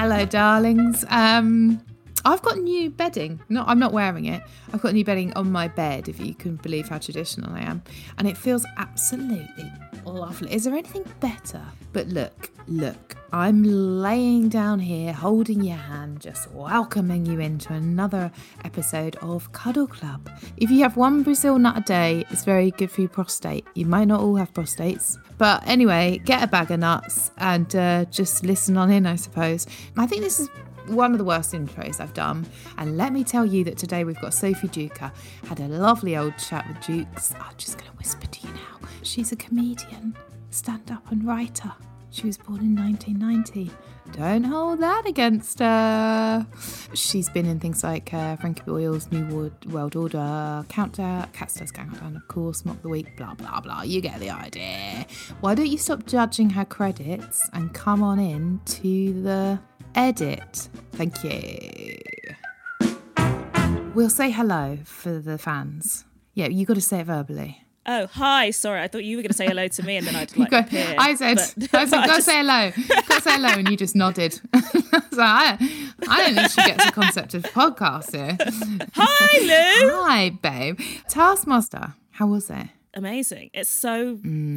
Hello, 0.00 0.24
darlings. 0.24 1.04
Um, 1.10 1.80
I've 2.28 2.42
got 2.42 2.58
new 2.58 2.90
bedding. 2.90 3.40
No, 3.48 3.64
I'm 3.66 3.78
not 3.78 3.94
wearing 3.94 4.26
it. 4.26 4.42
I've 4.74 4.82
got 4.82 4.92
new 4.92 5.02
bedding 5.02 5.32
on 5.32 5.50
my 5.50 5.66
bed, 5.66 6.10
if 6.10 6.20
you 6.20 6.34
can 6.34 6.56
believe 6.56 6.86
how 6.86 6.98
traditional 6.98 7.50
I 7.54 7.60
am. 7.60 7.82
And 8.18 8.28
it 8.28 8.36
feels 8.36 8.66
absolutely 8.76 9.72
lovely. 10.04 10.52
Is 10.52 10.64
there 10.64 10.74
anything 10.74 11.06
better? 11.20 11.64
But 11.94 12.08
look, 12.08 12.50
look, 12.66 13.16
I'm 13.32 13.62
laying 13.64 14.50
down 14.50 14.78
here, 14.78 15.14
holding 15.14 15.62
your 15.62 15.78
hand, 15.78 16.20
just 16.20 16.50
welcoming 16.50 17.24
you 17.24 17.40
into 17.40 17.72
another 17.72 18.30
episode 18.62 19.16
of 19.22 19.50
Cuddle 19.52 19.86
Club. 19.86 20.28
If 20.58 20.70
you 20.70 20.82
have 20.82 20.98
one 20.98 21.22
Brazil 21.22 21.58
nut 21.58 21.78
a 21.78 21.80
day, 21.80 22.26
it's 22.28 22.44
very 22.44 22.72
good 22.72 22.90
for 22.90 23.00
your 23.00 23.08
prostate. 23.08 23.66
You 23.74 23.86
might 23.86 24.04
not 24.04 24.20
all 24.20 24.36
have 24.36 24.52
prostates. 24.52 25.16
But 25.38 25.66
anyway, 25.66 26.20
get 26.26 26.42
a 26.42 26.46
bag 26.46 26.72
of 26.72 26.80
nuts 26.80 27.30
and 27.38 27.74
uh, 27.74 28.04
just 28.06 28.44
listen 28.44 28.76
on 28.76 28.90
in, 28.90 29.06
I 29.06 29.16
suppose. 29.16 29.66
I 29.96 30.06
think 30.06 30.20
this 30.20 30.40
is 30.40 30.50
one 30.88 31.12
of 31.12 31.18
the 31.18 31.24
worst 31.24 31.52
intros 31.52 32.00
I've 32.00 32.14
done. 32.14 32.46
And 32.76 32.96
let 32.96 33.12
me 33.12 33.24
tell 33.24 33.44
you 33.44 33.64
that 33.64 33.78
today 33.78 34.04
we've 34.04 34.20
got 34.20 34.34
Sophie 34.34 34.68
Duker. 34.68 35.12
Had 35.46 35.60
a 35.60 35.68
lovely 35.68 36.16
old 36.16 36.36
chat 36.38 36.66
with 36.68 36.80
Jukes. 36.80 37.34
I'm 37.38 37.56
just 37.56 37.78
going 37.78 37.90
to 37.90 37.96
whisper 37.96 38.26
to 38.26 38.46
you 38.46 38.52
now. 38.54 38.88
She's 39.02 39.32
a 39.32 39.36
comedian, 39.36 40.16
stand 40.50 40.90
up 40.90 41.10
and 41.10 41.24
writer. 41.24 41.72
She 42.10 42.26
was 42.26 42.38
born 42.38 42.60
in 42.60 42.74
1990. 42.74 43.70
Don't 44.12 44.44
hold 44.44 44.80
that 44.80 45.06
against 45.06 45.58
her. 45.58 46.46
She's 46.94 47.28
been 47.28 47.44
in 47.44 47.60
things 47.60 47.84
like 47.84 48.12
uh, 48.14 48.36
Frankie 48.36 48.62
Boyle's 48.62 49.10
New 49.12 49.52
World, 49.68 49.94
Order, 49.94 50.64
Countdown, 50.68 51.28
Cats 51.32 51.54
Does 51.54 51.70
Countdown, 51.70 52.16
of 52.16 52.26
course, 52.28 52.64
Mock 52.64 52.80
the 52.80 52.88
Week, 52.88 53.16
blah, 53.16 53.34
blah, 53.34 53.60
blah. 53.60 53.82
You 53.82 54.00
get 54.00 54.18
the 54.20 54.30
idea. 54.30 55.06
Why 55.40 55.54
don't 55.54 55.68
you 55.68 55.76
stop 55.76 56.06
judging 56.06 56.50
her 56.50 56.64
credits 56.64 57.48
and 57.52 57.72
come 57.74 58.02
on 58.02 58.18
in 58.18 58.60
to 58.64 59.22
the 59.22 59.60
edit? 59.94 60.68
Thank 60.92 61.22
you. 61.24 61.98
We'll 63.94 64.10
say 64.10 64.30
hello 64.30 64.78
for 64.84 65.18
the 65.18 65.38
fans. 65.38 66.04
Yeah, 66.34 66.46
you 66.48 66.66
got 66.66 66.74
to 66.74 66.80
say 66.80 67.00
it 67.00 67.04
verbally. 67.06 67.64
Oh, 67.84 68.06
hi. 68.06 68.50
Sorry, 68.50 68.80
I 68.82 68.86
thought 68.86 69.02
you 69.02 69.16
were 69.16 69.22
going 69.22 69.30
to 69.30 69.36
say 69.36 69.46
hello 69.46 69.66
to 69.66 69.82
me, 69.82 69.96
and 69.96 70.06
then 70.06 70.14
I'd 70.14 70.36
like 70.36 70.50
Go- 70.50 70.58
appear. 70.58 70.94
I 70.98 71.14
said, 71.14 71.36
but- 71.56 71.74
I 71.74 71.84
said, 71.86 72.00
go 72.06 72.14
just- 72.14 72.26
say 72.26 72.36
hello. 72.36 72.70
Go 73.08 73.18
say 73.18 73.32
hello, 73.32 73.48
and 73.48 73.68
you 73.68 73.76
just 73.76 73.96
nodded. 73.96 74.34
so 74.34 74.40
I, 75.20 75.56
I 76.08 76.22
don't 76.22 76.34
think 76.34 76.50
she 76.50 76.62
gets 76.62 76.84
the 76.84 76.92
concept 76.92 77.34
of 77.34 77.42
podcast 77.44 78.14
here. 78.14 78.36
Hi, 78.94 79.38
Lou. 79.40 79.90
Hi, 80.04 80.30
babe. 80.30 80.78
Taskmaster, 81.08 81.94
how 82.12 82.26
was 82.26 82.50
it? 82.50 82.68
Amazing. 82.94 83.50
It's 83.54 83.70
so 83.70 84.16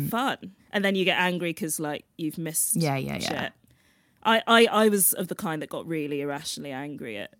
fun, 0.09 0.37
and 0.71 0.83
then 0.85 0.95
you 0.95 1.05
get 1.05 1.17
angry 1.19 1.49
because 1.51 1.79
like 1.79 2.05
you've 2.17 2.37
missed. 2.37 2.75
Mm. 2.77 2.81
Yeah, 2.83 2.97
yeah, 2.97 3.17
yeah. 3.19 3.49
I, 4.23 4.41
I, 4.47 4.65
I 4.65 4.89
was 4.89 5.13
of 5.13 5.27
the 5.27 5.35
kind 5.35 5.61
that 5.61 5.69
got 5.69 5.87
really 5.87 6.21
irrationally 6.21 6.71
angry 6.71 7.17
at 7.17 7.33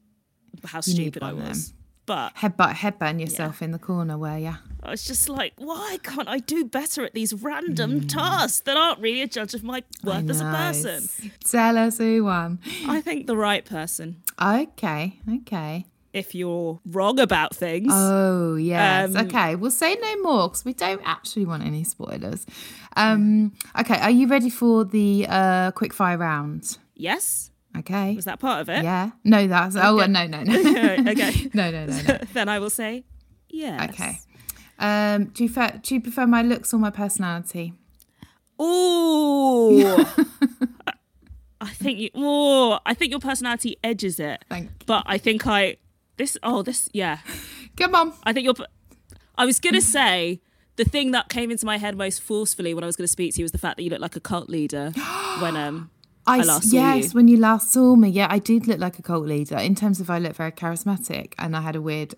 how 0.65 0.81
stupid 0.81 1.23
I 1.23 1.33
was. 1.33 1.73
But 2.07 2.35
Headbutt, 2.35 2.73
headbang 2.73 3.21
yourself 3.21 3.61
in 3.61 3.71
the 3.71 3.79
corner, 3.79 4.17
were 4.17 4.37
you? 4.37 4.55
I 4.83 4.89
was 4.89 5.03
just 5.05 5.29
like, 5.29 5.53
why 5.57 5.99
can't 6.01 6.27
I 6.27 6.39
do 6.39 6.65
better 6.65 7.05
at 7.05 7.13
these 7.13 7.31
random 7.33 8.01
Mm. 8.01 8.09
tasks 8.09 8.61
that 8.61 8.75
aren't 8.75 8.99
really 8.99 9.21
a 9.21 9.27
judge 9.27 9.53
of 9.53 9.63
my 9.63 9.83
worth 10.03 10.27
as 10.29 10.41
a 10.41 10.43
person? 10.45 11.07
Tell 11.45 11.77
us 11.77 11.99
who 11.99 12.23
won. 12.25 12.59
I 12.87 12.99
think 13.01 13.27
the 13.27 13.37
right 13.37 13.63
person. 13.63 14.23
Okay, 14.41 15.19
okay. 15.41 15.85
If 16.13 16.35
you're 16.35 16.79
wrong 16.85 17.19
about 17.19 17.55
things, 17.55 17.87
Oh, 17.91 18.55
yes. 18.55 19.15
Um, 19.15 19.25
okay, 19.27 19.55
we'll 19.55 19.71
say 19.71 19.95
no 19.95 20.21
more 20.21 20.49
because 20.49 20.65
we 20.65 20.73
don't 20.73 21.01
actually 21.05 21.45
want 21.45 21.63
any 21.63 21.83
spoilers. 21.85 22.45
Um, 22.97 23.53
okay, 23.79 23.97
are 23.99 24.11
you 24.11 24.27
ready 24.27 24.49
for 24.49 24.83
the 24.83 25.25
uh, 25.29 25.71
quick 25.71 25.93
fire 25.93 26.17
round? 26.17 26.77
yes. 26.95 27.47
Okay. 27.77 28.15
Was 28.15 28.25
that 28.25 28.39
part 28.41 28.59
of 28.59 28.67
it? 28.67 28.83
Yeah. 28.83 29.11
No, 29.23 29.47
that's. 29.47 29.77
Oh, 29.77 29.97
Okay. 30.01 30.11
no, 30.11 30.27
no, 30.27 30.43
no. 30.43 30.53
okay. 31.11 31.49
no, 31.53 31.71
no, 31.71 31.85
no, 31.85 32.01
no. 32.01 32.17
then 32.33 32.49
I 32.49 32.59
will 32.59 32.69
say 32.69 33.05
yes. 33.49 33.89
Okay. 33.91 34.19
Um, 34.77 35.25
do 35.27 35.45
you 35.45 35.49
prefer, 35.49 35.77
do 35.81 35.95
you 35.95 36.01
prefer 36.01 36.27
my 36.27 36.41
looks 36.41 36.73
or 36.73 36.79
my 36.79 36.89
personality? 36.89 37.73
Ooh. 38.61 40.05
I 41.61 41.69
think 41.73 41.99
you. 41.99 42.09
Oh, 42.15 42.79
I 42.85 42.93
think 42.93 43.11
your 43.11 43.19
personality 43.19 43.77
edges 43.83 44.19
it. 44.19 44.43
Thank 44.49 44.65
you. 44.65 44.71
But 44.85 45.03
I 45.05 45.17
think 45.17 45.47
I. 45.47 45.77
This. 46.21 46.37
Oh, 46.43 46.61
this. 46.61 46.87
Yeah. 46.93 47.17
Come 47.77 47.95
on. 47.95 48.13
I 48.23 48.31
think 48.31 48.45
you're. 48.45 48.53
I 49.39 49.45
was 49.45 49.59
gonna 49.59 49.81
say 49.81 50.39
the 50.75 50.83
thing 50.83 51.09
that 51.11 51.29
came 51.29 51.49
into 51.49 51.65
my 51.65 51.79
head 51.79 51.97
most 51.97 52.21
forcefully 52.21 52.75
when 52.75 52.83
I 52.83 52.87
was 52.87 52.95
gonna 52.95 53.07
speak 53.07 53.33
to 53.33 53.39
you 53.39 53.43
was 53.43 53.51
the 53.51 53.57
fact 53.57 53.77
that 53.77 53.83
you 53.83 53.89
look 53.89 54.01
like 54.01 54.15
a 54.15 54.19
cult 54.19 54.47
leader 54.47 54.91
when 55.39 55.55
um. 55.55 55.89
I 56.27 56.41
s- 56.41 56.45
last 56.45 56.69
saw 56.69 56.75
yes, 56.77 57.05
you. 57.05 57.09
when 57.17 57.27
you 57.27 57.37
last 57.37 57.71
saw 57.71 57.95
me, 57.95 58.09
yeah, 58.09 58.27
I 58.29 58.37
did 58.37 58.67
look 58.67 58.77
like 58.77 58.99
a 58.99 59.01
cult 59.01 59.25
leader 59.25 59.57
in 59.57 59.73
terms 59.73 59.99
of 59.99 60.11
I 60.11 60.19
looked 60.19 60.35
very 60.35 60.51
charismatic, 60.51 61.33
and 61.39 61.57
I 61.57 61.61
had 61.61 61.75
a 61.75 61.81
weird. 61.81 62.13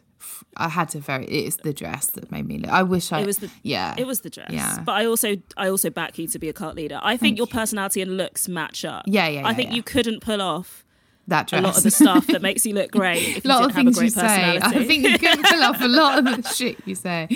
I 0.57 0.67
had 0.67 0.93
a 0.95 0.99
very. 0.99 1.25
It's 1.27 1.55
the 1.55 1.71
dress 1.71 2.07
that 2.07 2.29
made 2.29 2.45
me 2.45 2.57
look. 2.57 2.71
I 2.71 2.83
wish 2.83 3.13
I. 3.13 3.21
It 3.21 3.25
was 3.25 3.37
the 3.37 3.49
yeah. 3.61 3.95
It 3.97 4.05
was 4.05 4.19
the 4.19 4.29
dress. 4.29 4.51
Yeah. 4.51 4.79
But 4.83 4.95
I 4.95 5.05
also 5.05 5.37
I 5.55 5.69
also 5.69 5.89
back 5.89 6.17
you 6.17 6.27
to 6.27 6.39
be 6.39 6.49
a 6.49 6.53
cult 6.53 6.75
leader. 6.75 6.99
I 7.01 7.15
think 7.15 7.37
your 7.37 7.47
personality 7.47 8.01
and 8.01 8.17
looks 8.17 8.49
match 8.49 8.83
up. 8.83 9.05
Yeah, 9.07 9.29
yeah, 9.29 9.47
I 9.47 9.53
think 9.53 9.69
yeah. 9.69 9.77
you 9.77 9.83
couldn't 9.83 10.19
pull 10.19 10.41
off 10.41 10.82
that 11.28 11.53
a 11.53 11.61
lot 11.61 11.78
of 11.78 11.84
the 11.84 11.91
stuff 11.91 12.28
that 12.28 12.41
makes 12.50 12.66
you 12.66 12.73
look 12.73 12.91
great 12.91 13.38
if 13.38 13.45
a 13.45 13.47
lot 13.47 13.63
of 13.66 13.73
things 13.73 14.01
you 14.01 14.09
say. 14.09 14.59
I 14.61 14.84
think 14.85 15.03
you 15.07 15.17
can 15.17 15.41
pull 15.41 15.63
off 15.63 15.81
a 15.81 15.88
lot 15.88 16.19
of 16.19 16.25
the 16.44 16.50
shit 16.56 16.78
you 16.85 16.95
say. 16.95 17.28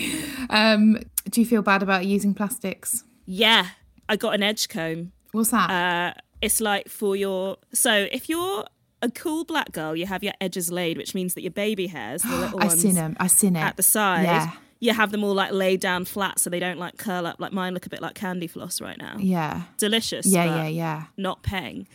Um, 0.50 1.00
do 1.30 1.42
you 1.42 1.48
feel 1.48 1.62
bad 1.62 1.84
about 1.84 2.06
using 2.06 2.34
plastics? 2.34 3.04
yeah, 3.26 3.68
I 4.10 4.16
got 4.16 4.36
an 4.36 4.44
edge 4.44 4.70
comb. 4.70 5.12
What's 5.32 5.52
that? 5.52 5.70
Uh, 5.70 6.22
it's 6.42 6.62
like 6.62 6.88
for 6.90 7.16
your 7.16 7.58
so 7.74 8.08
if 8.12 8.30
you're 8.30 8.66
a 9.02 9.10
cool 9.12 9.44
black 9.46 9.72
girl, 9.72 9.96
you 9.96 10.06
have 10.06 10.24
your 10.24 10.34
edges 10.42 10.72
laid, 10.72 10.98
which 10.98 11.14
means 11.14 11.34
that 11.36 11.42
your 11.42 11.52
baby 11.52 11.88
hairs, 11.88 12.22
the 12.24 12.30
little 12.38 12.60
I 12.62 12.66
ones 12.68 12.82
seen 12.82 12.96
them. 12.96 13.16
I 13.20 13.28
seen 13.28 13.56
it 13.56 13.60
at 13.62 13.78
the 13.78 13.84
side, 13.84 14.24
Yeah. 14.24 14.52
you 14.80 14.94
have 14.94 15.12
them 15.12 15.24
all 15.24 15.34
like 15.34 15.52
laid 15.52 15.80
down 15.82 16.06
flat 16.06 16.40
so 16.40 16.50
they 16.50 16.60
don't 16.60 16.80
like 16.80 16.98
curl 16.98 17.26
up. 17.28 17.40
Like 17.40 17.52
mine 17.54 17.74
look 17.74 17.86
a 17.86 17.90
bit 17.90 18.02
like 18.02 18.16
candy 18.16 18.48
floss 18.48 18.80
right 18.82 18.98
now. 18.98 19.16
Yeah. 19.20 19.64
Delicious. 19.78 20.26
Yeah, 20.26 20.46
yeah, 20.46 20.68
yeah. 20.68 21.04
Not 21.18 21.44
peng. 21.44 21.88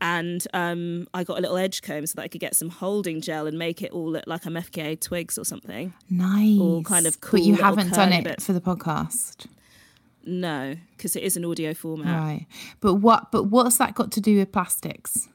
And 0.00 0.46
um, 0.52 1.08
I 1.14 1.24
got 1.24 1.38
a 1.38 1.40
little 1.40 1.56
edge 1.56 1.80
comb 1.82 2.06
so 2.06 2.16
that 2.16 2.22
I 2.22 2.28
could 2.28 2.40
get 2.40 2.54
some 2.54 2.68
holding 2.68 3.20
gel 3.20 3.46
and 3.46 3.58
make 3.58 3.80
it 3.80 3.92
all 3.92 4.10
look 4.10 4.24
like 4.26 4.44
I'm 4.44 4.54
FKA 4.54 5.00
twigs 5.00 5.38
or 5.38 5.44
something. 5.44 5.94
Nice. 6.10 6.60
All 6.60 6.82
kind 6.82 7.06
of 7.06 7.20
cool. 7.20 7.40
But 7.40 7.46
you 7.46 7.54
haven't 7.54 7.92
done 7.94 8.12
it 8.12 8.24
bits. 8.24 8.44
for 8.44 8.52
the 8.52 8.60
podcast. 8.60 9.46
No, 10.24 10.76
because 10.96 11.14
it 11.16 11.22
is 11.22 11.36
an 11.36 11.44
audio 11.44 11.72
format. 11.72 12.18
Right. 12.18 12.46
But 12.80 12.94
what 12.94 13.30
but 13.30 13.44
what's 13.44 13.78
that 13.78 13.94
got 13.94 14.10
to 14.12 14.20
do 14.20 14.36
with 14.38 14.52
plastics? 14.52 15.28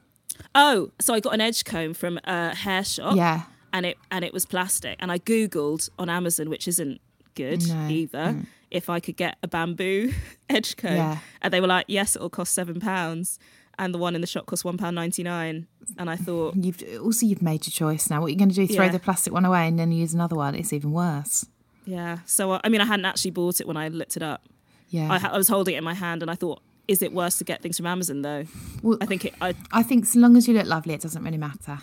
Oh, 0.54 0.90
so 1.00 1.14
I 1.14 1.20
got 1.20 1.34
an 1.34 1.40
edge 1.40 1.64
comb 1.64 1.94
from 1.94 2.20
a 2.24 2.54
hair 2.54 2.84
shop. 2.84 3.16
Yeah. 3.16 3.42
And 3.72 3.86
it 3.86 3.96
and 4.10 4.24
it 4.24 4.32
was 4.32 4.44
plastic. 4.44 4.96
And 5.00 5.10
I 5.10 5.18
googled 5.18 5.88
on 5.98 6.08
Amazon, 6.10 6.50
which 6.50 6.68
isn't 6.68 7.00
good 7.34 7.66
No, 7.66 7.88
either, 7.88 8.36
if 8.70 8.90
I 8.90 9.00
could 9.00 9.16
get 9.16 9.38
a 9.42 9.48
bamboo 9.48 10.12
edge 10.50 10.76
comb. 10.76 10.94
Yeah. 10.96 11.18
And 11.40 11.52
they 11.52 11.60
were 11.60 11.66
like, 11.66 11.86
yes, 11.88 12.14
it'll 12.14 12.30
cost 12.30 12.52
seven 12.52 12.78
pounds. 12.78 13.38
And 13.78 13.94
the 13.94 13.98
one 13.98 14.14
in 14.14 14.20
the 14.20 14.26
shop 14.26 14.46
cost 14.46 14.64
one 14.64 14.76
pound 14.76 14.94
ninety 14.94 15.22
nine. 15.22 15.66
And 15.98 16.08
I 16.10 16.16
thought, 16.16 16.54
You've 16.56 16.82
also 17.02 17.26
you've 17.26 17.42
made 17.42 17.66
your 17.66 17.72
choice 17.72 18.10
now. 18.10 18.20
What 18.20 18.26
are 18.26 18.30
you 18.30 18.36
going 18.36 18.50
to 18.50 18.54
do? 18.54 18.66
Throw 18.66 18.84
Yeah. 18.84 18.92
the 18.92 18.98
plastic 18.98 19.32
one 19.32 19.44
away 19.44 19.66
and 19.66 19.78
then 19.78 19.92
use 19.92 20.12
another 20.14 20.36
one? 20.36 20.54
It's 20.54 20.72
even 20.72 20.92
worse. 20.92 21.46
Yeah. 21.86 22.18
So 22.26 22.60
I 22.62 22.68
mean, 22.68 22.80
I 22.80 22.84
hadn't 22.84 23.06
actually 23.06 23.30
bought 23.32 23.60
it 23.60 23.66
when 23.66 23.76
I 23.76 23.88
looked 23.88 24.16
it 24.16 24.22
up. 24.22 24.46
Yeah. 24.90 25.10
I, 25.10 25.34
I 25.34 25.36
was 25.38 25.48
holding 25.48 25.74
it 25.74 25.78
in 25.78 25.84
my 25.84 25.94
hand, 25.94 26.20
and 26.22 26.30
I 26.30 26.34
thought, 26.34 26.60
is 26.86 27.00
it 27.02 27.12
worse 27.14 27.38
to 27.38 27.44
get 27.44 27.62
things 27.62 27.78
from 27.78 27.86
Amazon 27.86 28.20
though? 28.22 28.44
Well- 28.82 28.98
I 29.00 29.06
think 29.06 29.24
it. 29.24 29.34
I 29.40 29.54
I 29.72 29.82
think 29.82 30.04
so 30.06 30.18
long 30.20 30.36
as 30.36 30.46
you 30.46 30.54
look 30.54 30.66
lovely, 30.66 30.92
it 30.94 31.00
doesn't 31.00 31.22
really 31.24 31.38
matter. 31.38 31.78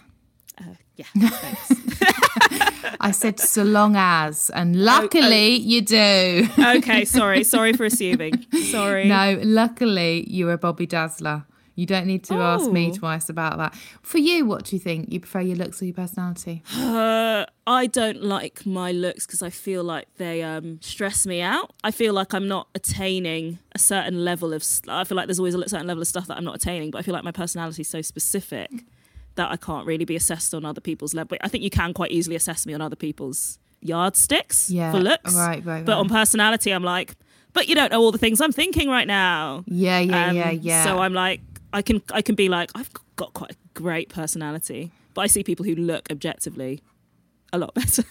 uh, 0.59 0.63
yeah. 0.95 1.05
Thanks. 1.17 1.71
I 3.01 3.11
said 3.11 3.39
so 3.39 3.63
long 3.63 3.95
as, 3.95 4.49
and 4.51 4.75
luckily 4.83 5.55
you 5.55 5.81
do. 5.81 6.47
okay. 6.59 7.05
Sorry. 7.05 7.43
Sorry 7.43 7.73
for 7.73 7.85
assuming. 7.85 8.45
Sorry. 8.71 9.05
No, 9.07 9.39
luckily 9.43 10.25
you're 10.29 10.51
a 10.53 10.57
Bobby 10.57 10.85
Dazzler. 10.85 11.45
You 11.79 11.85
don't 11.85 12.05
need 12.07 12.23
to 12.25 12.35
ask 12.35 12.69
me 12.69 12.89
Oh. 12.91 12.95
twice 12.97 13.29
about 13.29 13.57
that. 13.57 13.73
For 14.01 14.17
you, 14.17 14.45
what 14.45 14.65
do 14.65 14.75
you 14.75 14.79
think? 14.79 15.11
You 15.13 15.19
prefer 15.19 15.39
your 15.41 15.55
looks 15.55 15.81
or 15.81 15.85
your 15.85 15.93
personality? 15.93 16.61
Uh, 17.29 17.45
I 17.67 17.85
don't 17.87 18.21
like 18.23 18.65
my 18.65 18.91
looks 18.91 19.25
because 19.25 19.41
I 19.43 19.49
feel 19.51 19.83
like 19.83 20.07
they 20.17 20.41
um, 20.43 20.79
stress 20.81 21.25
me 21.25 21.39
out. 21.41 21.71
I 21.83 21.91
feel 21.91 22.13
like 22.13 22.33
I'm 22.33 22.47
not 22.47 22.67
attaining 22.75 23.59
a 23.73 23.79
certain 23.79 24.25
level 24.25 24.53
of. 24.53 24.63
I 24.87 25.03
feel 25.05 25.15
like 25.15 25.27
there's 25.27 25.39
always 25.39 25.53
a 25.55 25.69
certain 25.69 25.87
level 25.87 26.01
of 26.01 26.07
stuff 26.07 26.27
that 26.27 26.35
I'm 26.37 26.43
not 26.43 26.55
attaining, 26.55 26.91
but 26.91 26.97
I 26.97 27.01
feel 27.03 27.13
like 27.13 27.23
my 27.23 27.31
personality 27.31 27.81
is 27.83 27.87
so 27.87 28.01
specific 28.01 28.71
that 29.35 29.49
I 29.51 29.55
can't 29.57 29.85
really 29.85 30.03
be 30.05 30.15
assessed 30.17 30.53
on 30.53 30.65
other 30.65 30.81
people's 30.81 31.13
level. 31.13 31.37
I 31.41 31.47
think 31.47 31.63
you 31.63 31.69
can 31.69 31.93
quite 31.93 32.11
easily 32.11 32.35
assess 32.35 32.65
me 32.65 32.73
on 32.73 32.81
other 32.81 32.95
people's 32.97 33.59
yardsticks 33.81 34.69
Yeah, 34.69 34.91
for 34.91 34.99
looks. 34.99 35.33
right, 35.35 35.63
right, 35.65 35.85
But 35.85 35.93
right. 35.93 35.99
on 35.99 36.09
personality, 36.09 36.71
I'm 36.71 36.83
like, 36.83 37.15
but 37.53 37.67
you 37.67 37.75
don't 37.75 37.91
know 37.91 38.01
all 38.01 38.11
the 38.11 38.17
things 38.17 38.41
I'm 38.41 38.51
thinking 38.51 38.89
right 38.89 39.07
now. 39.07 39.63
Yeah, 39.67 39.99
yeah, 39.99 40.29
Um, 40.29 40.35
yeah, 40.35 40.49
yeah. 40.51 40.83
So 40.83 40.99
I'm 40.99 41.13
like, 41.13 41.41
I 41.71 41.81
can 41.81 42.01
I 42.11 42.21
can 42.21 42.35
be 42.35 42.49
like, 42.49 42.71
I've 42.75 42.89
got 43.15 43.33
quite 43.33 43.51
a 43.51 43.55
great 43.73 44.09
personality, 44.09 44.91
but 45.13 45.21
I 45.21 45.27
see 45.27 45.43
people 45.43 45.65
who 45.65 45.75
look 45.75 46.07
objectively 46.11 46.81
a 47.53 47.57
lot 47.57 47.73
better. 47.75 48.03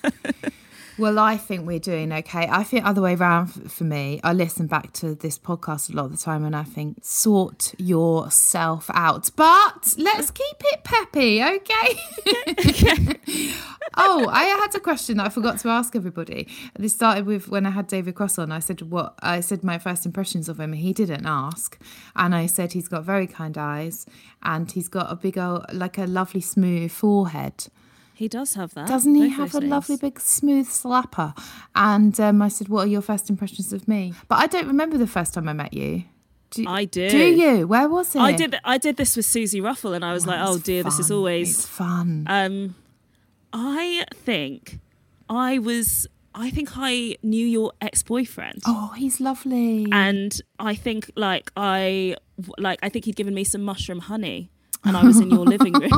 Well, 0.98 1.20
I 1.20 1.36
think 1.36 1.64
we're 1.64 1.78
doing 1.78 2.12
okay. 2.12 2.48
I 2.50 2.64
think 2.64 2.84
other 2.84 3.00
way 3.00 3.14
around 3.14 3.70
for 3.70 3.84
me. 3.84 4.20
I 4.24 4.32
listen 4.32 4.66
back 4.66 4.92
to 4.94 5.14
this 5.14 5.38
podcast 5.38 5.92
a 5.92 5.96
lot 5.96 6.06
of 6.06 6.10
the 6.10 6.18
time, 6.18 6.44
and 6.44 6.56
I 6.56 6.64
think 6.64 6.98
sort 7.02 7.72
yourself 7.78 8.90
out. 8.92 9.30
But 9.36 9.94
let's 9.96 10.32
keep 10.32 10.56
it 10.58 10.82
peppy, 10.82 11.40
okay? 11.40 13.54
oh, 13.96 14.26
I 14.28 14.42
had 14.60 14.74
a 14.74 14.80
question 14.80 15.18
that 15.18 15.26
I 15.26 15.28
forgot 15.28 15.60
to 15.60 15.68
ask 15.68 15.94
everybody. 15.94 16.48
This 16.76 16.94
started 16.94 17.26
with 17.26 17.46
when 17.46 17.64
I 17.64 17.70
had 17.70 17.86
David 17.86 18.16
Cross 18.16 18.40
on. 18.40 18.50
I 18.50 18.58
said 18.58 18.82
what 18.82 19.14
I 19.22 19.38
said 19.38 19.62
my 19.62 19.78
first 19.78 20.04
impressions 20.04 20.48
of 20.48 20.58
him. 20.58 20.72
He 20.72 20.92
didn't 20.92 21.26
ask, 21.26 21.80
and 22.16 22.34
I 22.34 22.46
said 22.46 22.72
he's 22.72 22.88
got 22.88 23.04
very 23.04 23.28
kind 23.28 23.56
eyes, 23.56 24.04
and 24.42 24.68
he's 24.68 24.88
got 24.88 25.12
a 25.12 25.14
big 25.14 25.38
old, 25.38 25.64
like 25.72 25.96
a 25.96 26.06
lovely 26.06 26.40
smooth 26.40 26.90
forehead. 26.90 27.68
He 28.18 28.26
does 28.26 28.54
have 28.54 28.74
that. 28.74 28.88
Doesn't 28.88 29.14
he 29.14 29.28
have 29.28 29.54
a 29.54 29.60
lovely 29.60 29.96
big 29.96 30.18
smooth 30.18 30.66
slapper? 30.68 31.38
And 31.76 32.18
um, 32.18 32.42
I 32.42 32.48
said, 32.48 32.68
"What 32.68 32.88
are 32.88 32.90
your 32.90 33.00
first 33.00 33.30
impressions 33.30 33.72
of 33.72 33.86
me?" 33.86 34.12
But 34.26 34.40
I 34.40 34.48
don't 34.48 34.66
remember 34.66 34.98
the 34.98 35.06
first 35.06 35.34
time 35.34 35.48
I 35.48 35.52
met 35.52 35.72
you. 35.72 36.02
Do, 36.50 36.64
I 36.66 36.84
do. 36.84 37.08
Do 37.08 37.16
you? 37.16 37.68
Where 37.68 37.88
was 37.88 38.16
it? 38.16 38.18
I 38.18 38.32
did. 38.32 38.56
I 38.64 38.76
did 38.76 38.96
this 38.96 39.16
with 39.16 39.24
Suzi 39.24 39.62
Ruffell, 39.62 39.94
and 39.94 40.04
I 40.04 40.12
was 40.12 40.26
like, 40.26 40.40
"Oh 40.42 40.58
dear, 40.58 40.82
this 40.82 40.98
is 40.98 41.08
fun. 41.08 41.16
always." 41.16 41.50
It's 41.50 41.66
fun. 41.68 42.24
Um, 42.26 42.74
I 43.52 44.04
think 44.14 44.80
I 45.30 45.60
was. 45.60 46.08
I 46.34 46.50
think 46.50 46.70
I 46.76 47.16
knew 47.22 47.46
your 47.46 47.72
ex-boyfriend, 47.80 48.62
oh, 48.66 48.92
he's 48.96 49.20
lovely. 49.20 49.86
and 49.92 50.40
I 50.58 50.74
think 50.74 51.10
like 51.14 51.50
I 51.56 52.16
like 52.58 52.80
I 52.82 52.88
think 52.88 53.04
he'd 53.06 53.16
given 53.16 53.34
me 53.34 53.44
some 53.44 53.62
mushroom 53.62 54.00
honey, 54.00 54.50
and 54.84 54.96
I 54.96 55.02
was 55.04 55.18
in 55.20 55.30
your 55.30 55.44
living 55.44 55.72
room. 55.82 55.90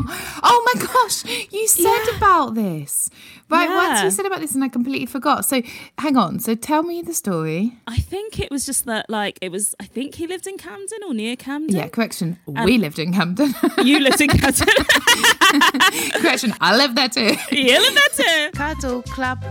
oh 0.43 0.73
my 0.75 0.81
gosh, 0.87 1.25
you 1.53 1.69
said 1.69 1.83
Yeah. 2.11 2.17
about 2.17 2.55
this. 2.55 3.11
Right, 3.49 3.69
once 3.69 3.99
Yeah. 3.99 4.05
you 4.05 4.11
said 4.13 4.27
about 4.27 4.41
this, 4.41 4.55
and 4.55 4.63
I 4.63 4.69
completely 4.69 5.07
forgot. 5.07 5.45
So, 5.45 5.61
hang 5.99 6.17
on. 6.17 6.39
So, 6.39 6.55
tell 6.55 6.85
me 6.85 7.03
the 7.03 7.13
story. 7.13 7.77
I 7.89 7.97
think 7.99 8.39
it 8.39 8.49
was 8.51 8.65
just 8.65 8.87
that 8.87 9.11
like 9.11 9.39
it 9.43 9.51
was. 9.51 9.75
I 9.81 9.85
think 9.87 10.15
he 10.15 10.27
lived 10.29 10.47
in 10.47 10.57
Camden 10.57 10.99
or 11.05 11.13
near 11.15 11.35
Camden. 11.35 11.75
Yeah, 11.77 11.89
correction. 11.89 12.39
we 12.47 12.79
lived 12.79 12.99
in 12.99 13.13
Camden. 13.13 13.55
You 13.85 13.99
lived 13.99 14.21
in 14.21 14.29
Camden. 14.29 14.69
correction. 16.21 16.55
I 16.61 16.77
lived 16.77 16.97
there 16.97 17.09
too. 17.09 17.35
you 17.51 17.81
lived 17.81 17.97
there 17.97 18.25
too. 18.25 18.51
Cuddle 18.57 19.03
Club. 19.03 19.45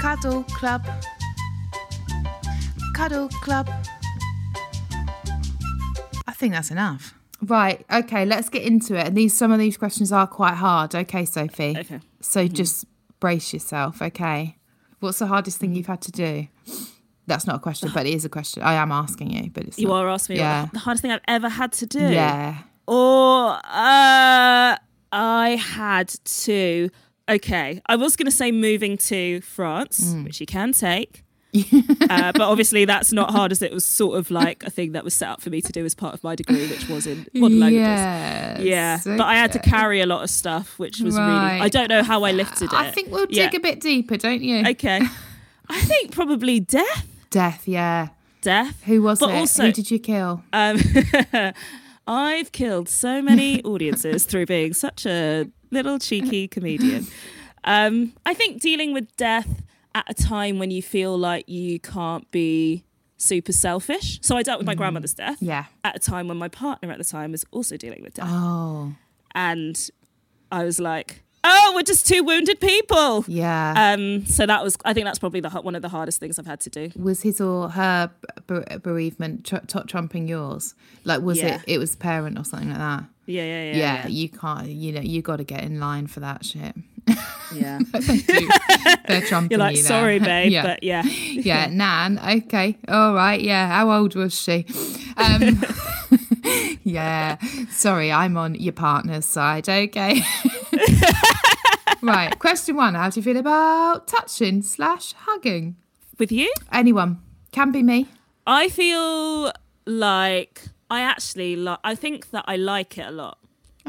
Cuddle 0.00 0.42
Club. 0.44 0.84
Cuddle 2.96 3.28
Club. 3.28 3.68
I 6.26 6.32
think 6.32 6.54
that's 6.54 6.70
enough. 6.70 7.14
Right. 7.42 7.84
Okay. 7.92 8.24
Let's 8.24 8.48
get 8.48 8.62
into 8.62 8.94
it. 8.96 9.06
And 9.08 9.16
these 9.16 9.36
some 9.36 9.50
of 9.52 9.58
these 9.58 9.76
questions 9.76 10.12
are 10.12 10.26
quite 10.26 10.54
hard. 10.54 10.94
Okay, 10.94 11.24
Sophie. 11.24 11.76
Okay. 11.78 12.00
So 12.20 12.46
just 12.48 12.84
brace 13.18 13.52
yourself. 13.52 14.02
Okay. 14.02 14.56
What's 15.00 15.18
the 15.18 15.26
hardest 15.26 15.58
thing 15.58 15.74
you've 15.74 15.86
had 15.86 16.02
to 16.02 16.12
do? 16.12 16.48
That's 17.26 17.46
not 17.46 17.56
a 17.56 17.58
question, 17.60 17.90
but 17.94 18.06
it 18.06 18.12
is 18.14 18.24
a 18.24 18.28
question. 18.28 18.62
I 18.62 18.74
am 18.74 18.90
asking 18.92 19.30
you, 19.30 19.50
but 19.50 19.64
it's 19.64 19.78
You 19.78 19.88
not. 19.88 20.04
are 20.04 20.08
asking 20.10 20.34
me 20.34 20.40
Yeah. 20.40 20.68
the 20.72 20.80
hardest 20.80 21.02
thing 21.02 21.12
I've 21.12 21.20
ever 21.28 21.48
had 21.48 21.72
to 21.74 21.86
do. 21.86 22.00
Yeah. 22.00 22.58
Or 22.86 23.52
uh, 23.52 24.76
I 25.12 25.56
had 25.60 26.08
to. 26.24 26.90
Okay, 27.28 27.80
I 27.86 27.94
was 27.96 28.16
going 28.16 28.26
to 28.26 28.36
say 28.36 28.50
moving 28.50 28.96
to 28.98 29.40
France, 29.42 30.00
Mm. 30.12 30.24
which 30.24 30.40
you 30.40 30.46
can 30.46 30.72
take. 30.72 31.22
uh, 32.10 32.30
but 32.32 32.42
obviously, 32.42 32.84
that's 32.84 33.12
not 33.12 33.30
hard 33.30 33.50
as 33.52 33.60
it 33.60 33.72
was 33.72 33.84
sort 33.84 34.16
of 34.18 34.30
like 34.30 34.62
a 34.62 34.70
thing 34.70 34.92
that 34.92 35.02
was 35.04 35.14
set 35.14 35.28
up 35.28 35.40
for 35.40 35.50
me 35.50 35.60
to 35.60 35.72
do 35.72 35.84
as 35.84 35.94
part 35.94 36.14
of 36.14 36.22
my 36.22 36.34
degree, 36.36 36.68
which 36.68 36.88
was 36.88 37.06
in 37.06 37.26
modern 37.34 37.58
languages. 37.60 37.86
Yes, 38.64 39.04
Yeah, 39.06 39.16
but 39.16 39.24
I 39.24 39.34
had 39.34 39.50
to 39.52 39.58
carry 39.58 40.00
a 40.00 40.06
lot 40.06 40.22
of 40.22 40.30
stuff, 40.30 40.78
which 40.78 41.00
was 41.00 41.16
really. 41.16 41.28
I 41.28 41.68
don't 41.68 41.88
know 41.88 42.02
how 42.04 42.22
I 42.22 42.32
lifted 42.32 42.72
it. 42.72 42.72
I 42.72 42.90
think 42.92 43.10
we'll 43.10 43.26
dig 43.26 43.36
Yeah. 43.36 43.50
a 43.56 43.60
bit 43.60 43.80
deeper, 43.80 44.16
don't 44.16 44.42
you? 44.42 44.64
Okay, 44.68 45.00
I 45.68 45.80
think 45.82 46.12
probably 46.12 46.60
death. 46.60 47.06
Death, 47.30 47.66
yeah. 47.66 48.08
Death. 48.42 48.82
Who 48.84 49.02
was 49.02 49.18
But 49.18 49.30
it? 49.30 49.36
also- 49.36 49.66
Who 49.66 49.72
did 49.72 49.90
you 49.90 49.98
kill? 49.98 50.42
Um, 50.52 50.78
I've 52.06 52.52
killed 52.52 52.88
so 52.88 53.22
many 53.22 53.62
audiences 53.62 54.24
through 54.24 54.46
being 54.46 54.72
such 54.72 55.06
a 55.06 55.46
little 55.70 55.98
cheeky 55.98 56.48
comedian. 56.48 57.06
Um, 57.64 58.14
I 58.26 58.34
think 58.34 58.60
dealing 58.60 58.92
with 58.92 59.14
death 59.16 59.62
at 59.94 60.04
a 60.08 60.14
time 60.14 60.58
when 60.58 60.70
you 60.70 60.82
feel 60.82 61.16
like 61.18 61.48
you 61.48 61.78
can't 61.80 62.30
be 62.30 62.84
super 63.16 63.52
selfish. 63.52 64.18
So 64.22 64.36
I 64.36 64.42
dealt 64.42 64.58
with 64.58 64.66
my 64.66 64.74
grandmother's 64.74 65.14
death 65.14 65.38
Yeah. 65.40 65.66
at 65.84 65.96
a 65.96 65.98
time 65.98 66.28
when 66.28 66.36
my 66.38 66.48
partner 66.48 66.90
at 66.90 66.98
the 66.98 67.04
time 67.04 67.32
was 67.32 67.44
also 67.50 67.76
dealing 67.76 68.02
with 68.02 68.14
death. 68.14 68.28
Oh, 68.30 68.94
And 69.34 69.78
I 70.50 70.64
was 70.64 70.80
like, 70.80 71.22
oh, 71.44 71.72
we're 71.74 71.82
just 71.82 72.06
two 72.06 72.22
wounded 72.22 72.60
people. 72.60 73.24
yeah. 73.28 73.92
Um, 73.94 74.24
so 74.26 74.46
that 74.46 74.62
was, 74.62 74.76
I 74.84 74.92
think 74.94 75.04
that's 75.06 75.18
probably 75.18 75.40
the, 75.40 75.50
one 75.50 75.74
of 75.74 75.82
the 75.82 75.88
hardest 75.88 76.18
things 76.20 76.38
I've 76.38 76.46
had 76.46 76.60
to 76.60 76.70
do. 76.70 76.90
was 76.96 77.22
his 77.22 77.40
or 77.40 77.68
her 77.70 78.10
bereavement 78.82 79.44
tr- 79.46 79.56
top 79.66 79.86
trumping 79.86 80.28
yours? 80.28 80.74
Like, 81.04 81.22
was 81.22 81.38
Yeah. 81.38 81.56
it? 81.56 81.62
It 81.66 81.78
was 81.78 81.96
parent 81.96 82.38
or 82.38 82.44
something 82.44 82.68
like 82.70 82.78
that. 82.78 83.04
Yeah, 83.26 83.42
yeah, 83.44 83.62
yeah. 83.64 83.76
Yeah, 83.76 83.76
Yeah. 84.02 84.06
you 84.08 84.28
can't. 84.28 84.68
You 84.68 84.92
know, 84.92 85.00
you 85.00 85.22
got 85.22 85.36
to 85.36 85.44
get 85.44 85.62
in 85.62 85.78
line 85.78 86.06
for 86.06 86.20
that 86.20 86.44
shit. 86.44 86.74
Yeah. 87.54 87.78
They're 89.06 89.20
trumping 89.26 89.50
You're 89.50 89.58
like, 89.58 89.76
you 89.76 89.82
sorry, 89.82 90.18
babe, 90.30 90.52
yeah. 90.52 90.62
but 90.62 90.82
yeah. 90.82 91.02
yeah, 91.04 91.66
Nan. 91.66 92.18
Okay, 92.18 92.76
all 92.88 93.14
right. 93.14 93.40
Yeah, 93.40 93.68
how 93.68 93.90
old 93.90 94.14
was 94.14 94.38
she? 94.40 94.66
Um, 95.16 95.62
yeah, 96.82 97.36
sorry, 97.70 98.10
I'm 98.12 98.36
on 98.36 98.54
your 98.54 98.72
partner's 98.72 99.26
side. 99.26 99.68
Okay. 99.68 100.22
right. 102.02 102.38
Question 102.38 102.76
one: 102.76 102.94
How 102.94 103.10
do 103.10 103.20
you 103.20 103.24
feel 103.24 103.36
about 103.36 104.06
touching 104.08 104.62
slash 104.62 105.12
hugging 105.12 105.76
With 106.18 106.32
you? 106.32 106.52
anyone? 106.72 107.20
Can 107.52 107.72
be 107.72 107.82
me. 107.82 108.06
I 108.46 108.68
feel 108.68 109.52
like 109.86 110.62
I 110.88 111.00
actually 111.00 111.56
like. 111.56 111.78
I 111.84 111.94
think 111.94 112.30
that 112.30 112.44
I 112.46 112.56
like 112.56 112.96
it 112.98 113.06
a 113.06 113.10
lot, 113.10 113.38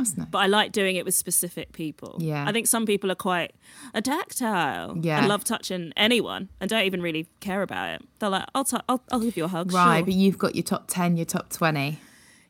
That's 0.03 0.17
nice. 0.17 0.27
but 0.31 0.39
I 0.39 0.47
like 0.47 0.71
doing 0.71 0.95
it 0.95 1.05
with 1.05 1.13
specific 1.15 1.71
people. 1.73 2.17
Yeah. 2.19 2.45
I 2.47 2.51
think 2.51 2.67
some 2.67 2.85
people 2.85 3.11
are 3.11 3.15
quite 3.15 3.53
a 3.93 4.01
tactile. 4.01 4.97
Yeah. 4.99 5.19
and 5.19 5.27
love 5.27 5.43
touching 5.43 5.93
anyone 5.95 6.49
and 6.59 6.69
don't 6.69 6.85
even 6.85 7.01
really 7.01 7.27
care 7.39 7.61
about 7.61 7.89
it. 7.95 8.01
They're 8.19 8.29
like, 8.29 8.45
I'll, 8.55 8.63
t- 8.65 8.77
I'll, 8.89 9.03
I'll 9.11 9.19
give 9.19 9.37
you 9.37 9.45
a 9.45 9.47
hug. 9.47 9.71
Right, 9.73 9.97
sure. 9.99 10.05
but 10.05 10.13
you've 10.13 10.37
got 10.37 10.55
your 10.55 10.63
top 10.63 10.85
ten, 10.87 11.17
your 11.17 11.25
top 11.25 11.49
twenty. 11.49 11.99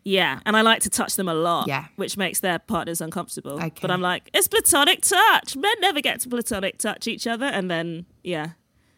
Yeah, 0.03 0.39
and 0.48 0.58
I 0.58 0.62
like 0.62 0.81
to 0.81 0.89
touch 0.89 1.15
them 1.15 1.27
a 1.29 1.34
lot. 1.36 1.67
Yeah. 1.67 1.86
which 1.96 2.17
makes 2.17 2.39
their 2.39 2.58
partners 2.58 3.01
uncomfortable. 3.01 3.53
Okay. 3.53 3.72
But 3.81 3.91
I'm 3.91 4.01
like, 4.01 4.29
it's 4.34 4.48
platonic 4.48 5.01
touch. 5.01 5.55
Men 5.55 5.74
never 5.79 6.01
get 6.01 6.20
to 6.22 6.29
platonic 6.29 6.79
touch 6.79 7.08
each 7.08 7.27
other, 7.27 7.46
and 7.46 7.70
then 7.70 8.05
yeah, 8.24 8.51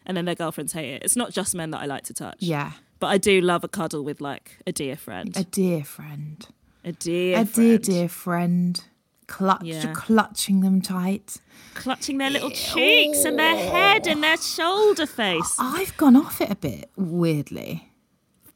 and 0.05 0.15
then 0.15 0.23
their 0.25 0.35
girlfriends 0.35 0.71
hate 0.73 0.93
it. 0.93 1.03
It's 1.03 1.15
not 1.17 1.31
just 1.31 1.53
men 1.55 1.71
that 1.71 1.81
I 1.81 1.85
like 1.87 2.03
to 2.05 2.13
touch. 2.13 2.37
Yeah, 2.39 2.71
But 2.99 3.07
I 3.07 3.17
do 3.17 3.41
love 3.41 3.63
a 3.65 3.67
cuddle 3.67 4.03
with 4.03 4.21
like 4.21 4.59
a 4.65 4.71
dear 4.71 4.95
friend. 4.95 5.35
a 5.35 5.43
dear 5.43 5.83
friend, 5.83 6.47
A 6.83 6.91
dear 6.91 7.39
a 7.39 7.43
dear 7.45 7.45
friend. 7.45 7.83
dear 7.83 8.09
friend. 8.09 8.83
Clutch, 9.27 9.63
Yeah. 9.63 9.93
clutching 9.93 10.61
them 10.61 10.81
tight. 10.81 11.37
Clutching 11.75 12.17
their 12.17 12.29
little 12.29 12.51
cheeks 12.51 13.23
and 13.23 13.39
their 13.39 13.55
head 13.55 14.05
and 14.05 14.21
their 14.21 14.37
shoulder 14.37 15.05
face. 15.05 15.55
I've 15.57 15.95
gone 15.97 16.15
off 16.15 16.41
it 16.41 16.51
a 16.51 16.55
bit 16.55 16.91
weirdly. 16.95 17.89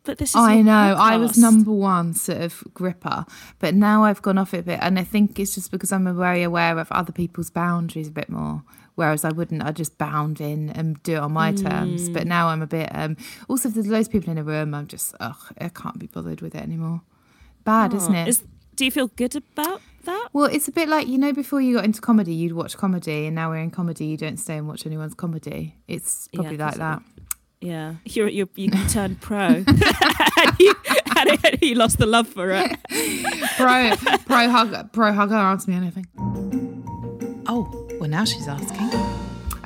But 0.03 0.19
this 0.19 0.29
is 0.29 0.35
I 0.35 0.61
know. 0.61 0.95
I 0.97 1.17
was 1.17 1.37
number 1.37 1.71
one 1.71 2.13
sort 2.13 2.41
of 2.41 2.63
gripper, 2.73 3.25
but 3.59 3.75
now 3.75 4.03
I've 4.03 4.21
gone 4.21 4.37
off 4.37 4.53
it 4.53 4.59
a 4.59 4.63
bit, 4.63 4.79
and 4.81 4.97
I 4.99 5.03
think 5.03 5.39
it's 5.39 5.55
just 5.55 5.71
because 5.71 5.91
I'm 5.91 6.15
very 6.15 6.43
aware 6.43 6.77
of 6.77 6.91
other 6.91 7.11
people's 7.11 7.49
boundaries 7.49 8.07
a 8.07 8.11
bit 8.11 8.29
more 8.29 8.63
Whereas 8.97 9.23
I 9.23 9.29
wouldn't, 9.29 9.63
I'd 9.63 9.75
just 9.75 9.99
bound 9.99 10.41
in 10.41 10.71
and 10.71 11.01
do 11.03 11.13
it 11.13 11.19
on 11.19 11.31
my 11.31 11.51
terms. 11.51 12.09
Mm. 12.09 12.13
But 12.13 12.25
now 12.25 12.47
I'm 12.47 12.63
a 12.63 12.67
bit. 12.67 12.89
Um, 12.95 13.15
also, 13.47 13.69
if 13.69 13.75
there's 13.75 13.85
loads 13.85 14.07
of 14.07 14.11
people 14.11 14.31
in 14.31 14.39
a 14.39 14.43
room, 14.43 14.73
I'm 14.73 14.87
just, 14.87 15.13
ugh, 15.19 15.37
I 15.61 15.69
can't 15.69 15.99
be 15.99 16.07
bothered 16.07 16.41
with 16.41 16.55
it 16.55 16.63
anymore. 16.63 17.01
Bad, 17.67 17.93
oh, 17.93 17.97
isn't 17.97 18.15
it? 18.15 18.27
Is, 18.29 18.43
do 18.75 18.85
you 18.85 18.91
feel 18.91 19.07
good 19.07 19.35
about 19.35 19.81
that? 20.05 20.29
Well, 20.31 20.45
it's 20.45 20.69
a 20.69 20.71
bit 20.71 20.87
like 20.87 21.05
you 21.09 21.17
know, 21.17 21.33
before 21.33 21.59
you 21.59 21.75
got 21.75 21.83
into 21.83 21.99
comedy, 21.99 22.33
you'd 22.33 22.53
watch 22.53 22.77
comedy, 22.77 23.25
and 23.25 23.35
now 23.35 23.49
we're 23.49 23.57
in 23.57 23.71
comedy, 23.71 24.05
you 24.05 24.15
don't 24.15 24.37
stay 24.37 24.55
and 24.55 24.69
watch 24.69 24.85
anyone's 24.85 25.13
comedy. 25.13 25.75
It's 25.85 26.29
Yeah, 26.31 26.37
probably 26.39 26.57
like 26.59 26.69
'cause 26.71 26.77
that. 26.79 27.01
Yeah, 27.59 27.95
you're, 28.05 28.29
you're, 28.29 28.47
you 28.55 28.69
turned 28.87 29.19
pro, 29.19 29.37
and, 29.67 30.59
you, 30.59 30.75
and 31.17 31.61
you 31.61 31.75
lost 31.75 31.97
the 31.97 32.05
love 32.05 32.29
for 32.29 32.51
it. 32.51 32.77
Pro, 33.57 33.95
pro 34.25 34.49
hugger, 34.49 34.89
pro 34.93 35.11
hugger, 35.11 35.35
ask 35.35 35.67
me 35.67 35.75
anything. 35.75 36.05
Oh, 37.47 37.89
well, 37.99 38.09
now 38.09 38.23
she's 38.23 38.47
asking. 38.47 38.89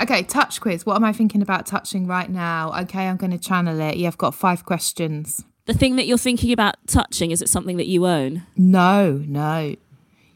Okay, 0.01 0.23
touch 0.23 0.59
quiz. 0.59 0.87
What 0.87 0.95
am 0.95 1.03
I 1.03 1.13
thinking 1.13 1.43
about 1.43 1.67
touching 1.67 2.07
right 2.07 2.29
now? 2.31 2.73
Okay, 2.83 3.07
I'm 3.07 3.17
going 3.17 3.31
to 3.31 3.37
channel 3.37 3.79
it. 3.81 3.97
Yeah, 3.97 4.07
I've 4.07 4.17
got 4.17 4.33
five 4.33 4.65
questions. 4.65 5.43
The 5.65 5.73
thing 5.73 5.95
that 5.95 6.07
you're 6.07 6.17
thinking 6.17 6.51
about 6.51 6.75
touching 6.87 7.31
is 7.31 7.41
it 7.41 7.49
something 7.49 7.77
that 7.77 7.87
you 7.87 8.05
own? 8.07 8.43
No, 8.57 9.23
no, 9.27 9.75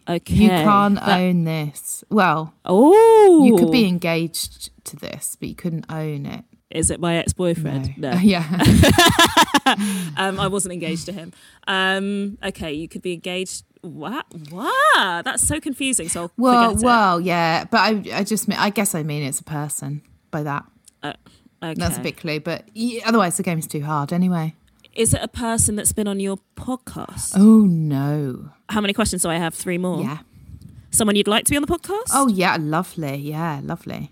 Okay, 0.08 0.36
you 0.36 0.50
can't 0.50 0.96
That- 0.96 1.20
own 1.20 1.46
this. 1.46 2.04
Well, 2.10 2.54
Oh, 2.64 3.44
you 3.46 3.56
could 3.58 3.72
be 3.72 3.86
engaged 3.88 4.70
to 4.86 4.96
this, 4.96 5.36
but 5.40 5.50
you 5.50 5.56
couldn't 5.56 5.86
own 5.90 6.26
it. 6.28 6.46
Is 6.70 6.92
it 6.92 7.00
my 7.00 7.16
ex-boyfriend? 7.18 7.98
No, 7.98 8.12
yeah. 8.22 8.44
um, 10.18 10.40
I 10.40 10.48
wasn't 10.48 10.74
engaged 10.74 11.06
to 11.08 11.12
him. 11.12 11.32
Um, 11.68 12.38
okay, 12.44 12.74
you 12.74 12.88
could 12.88 13.02
be 13.02 13.14
engaged. 13.14 13.66
What? 13.82 14.26
Wow, 14.52 15.22
that's 15.24 15.44
so 15.48 15.60
confusing. 15.60 16.10
So 16.10 16.24
I'll 16.24 16.32
Well, 16.38 16.76
well, 16.76 17.22
yeah, 17.22 17.66
but 17.66 17.80
I, 17.80 18.04
I 18.14 18.24
just, 18.24 18.52
I 18.52 18.70
guess 18.70 18.94
I 18.94 19.04
mean 19.04 19.24
it's 19.24 19.40
a 19.40 19.44
person 19.44 20.02
by 20.32 20.44
that. 20.44 20.66
Uh, 21.02 21.14
okay. 21.64 21.74
That's 21.76 21.98
a 21.98 22.02
big 22.02 22.18
clue, 22.18 22.40
but 22.40 22.68
otherwise 23.06 23.38
the 23.38 23.44
game's 23.44 23.68
too 23.68 23.82
hard 23.82 24.12
anyway. 24.14 24.54
Is 24.96 25.14
it 25.14 25.20
a 25.22 25.28
person 25.28 25.76
that's 25.76 25.92
been 25.92 26.08
on 26.08 26.20
your 26.20 26.40
podcast? 26.56 27.34
Oh 27.36 27.66
no, 27.66 28.50
How 28.70 28.80
many 28.82 28.94
questions 28.94 29.22
do 29.24 29.30
I 29.30 29.36
have? 29.38 29.54
Three 29.54 29.78
more. 29.78 30.02
yeah. 30.02 30.20
Someone 30.92 31.18
you'd 31.18 31.28
like 31.28 31.44
to 31.46 31.52
be 31.52 31.58
on 31.58 31.62
the 31.62 31.68
podcast? 31.68 32.12
Oh 32.14 32.28
yeah, 32.30 32.56
lovely, 32.60 33.16
yeah, 33.18 33.60
lovely. 33.64 34.12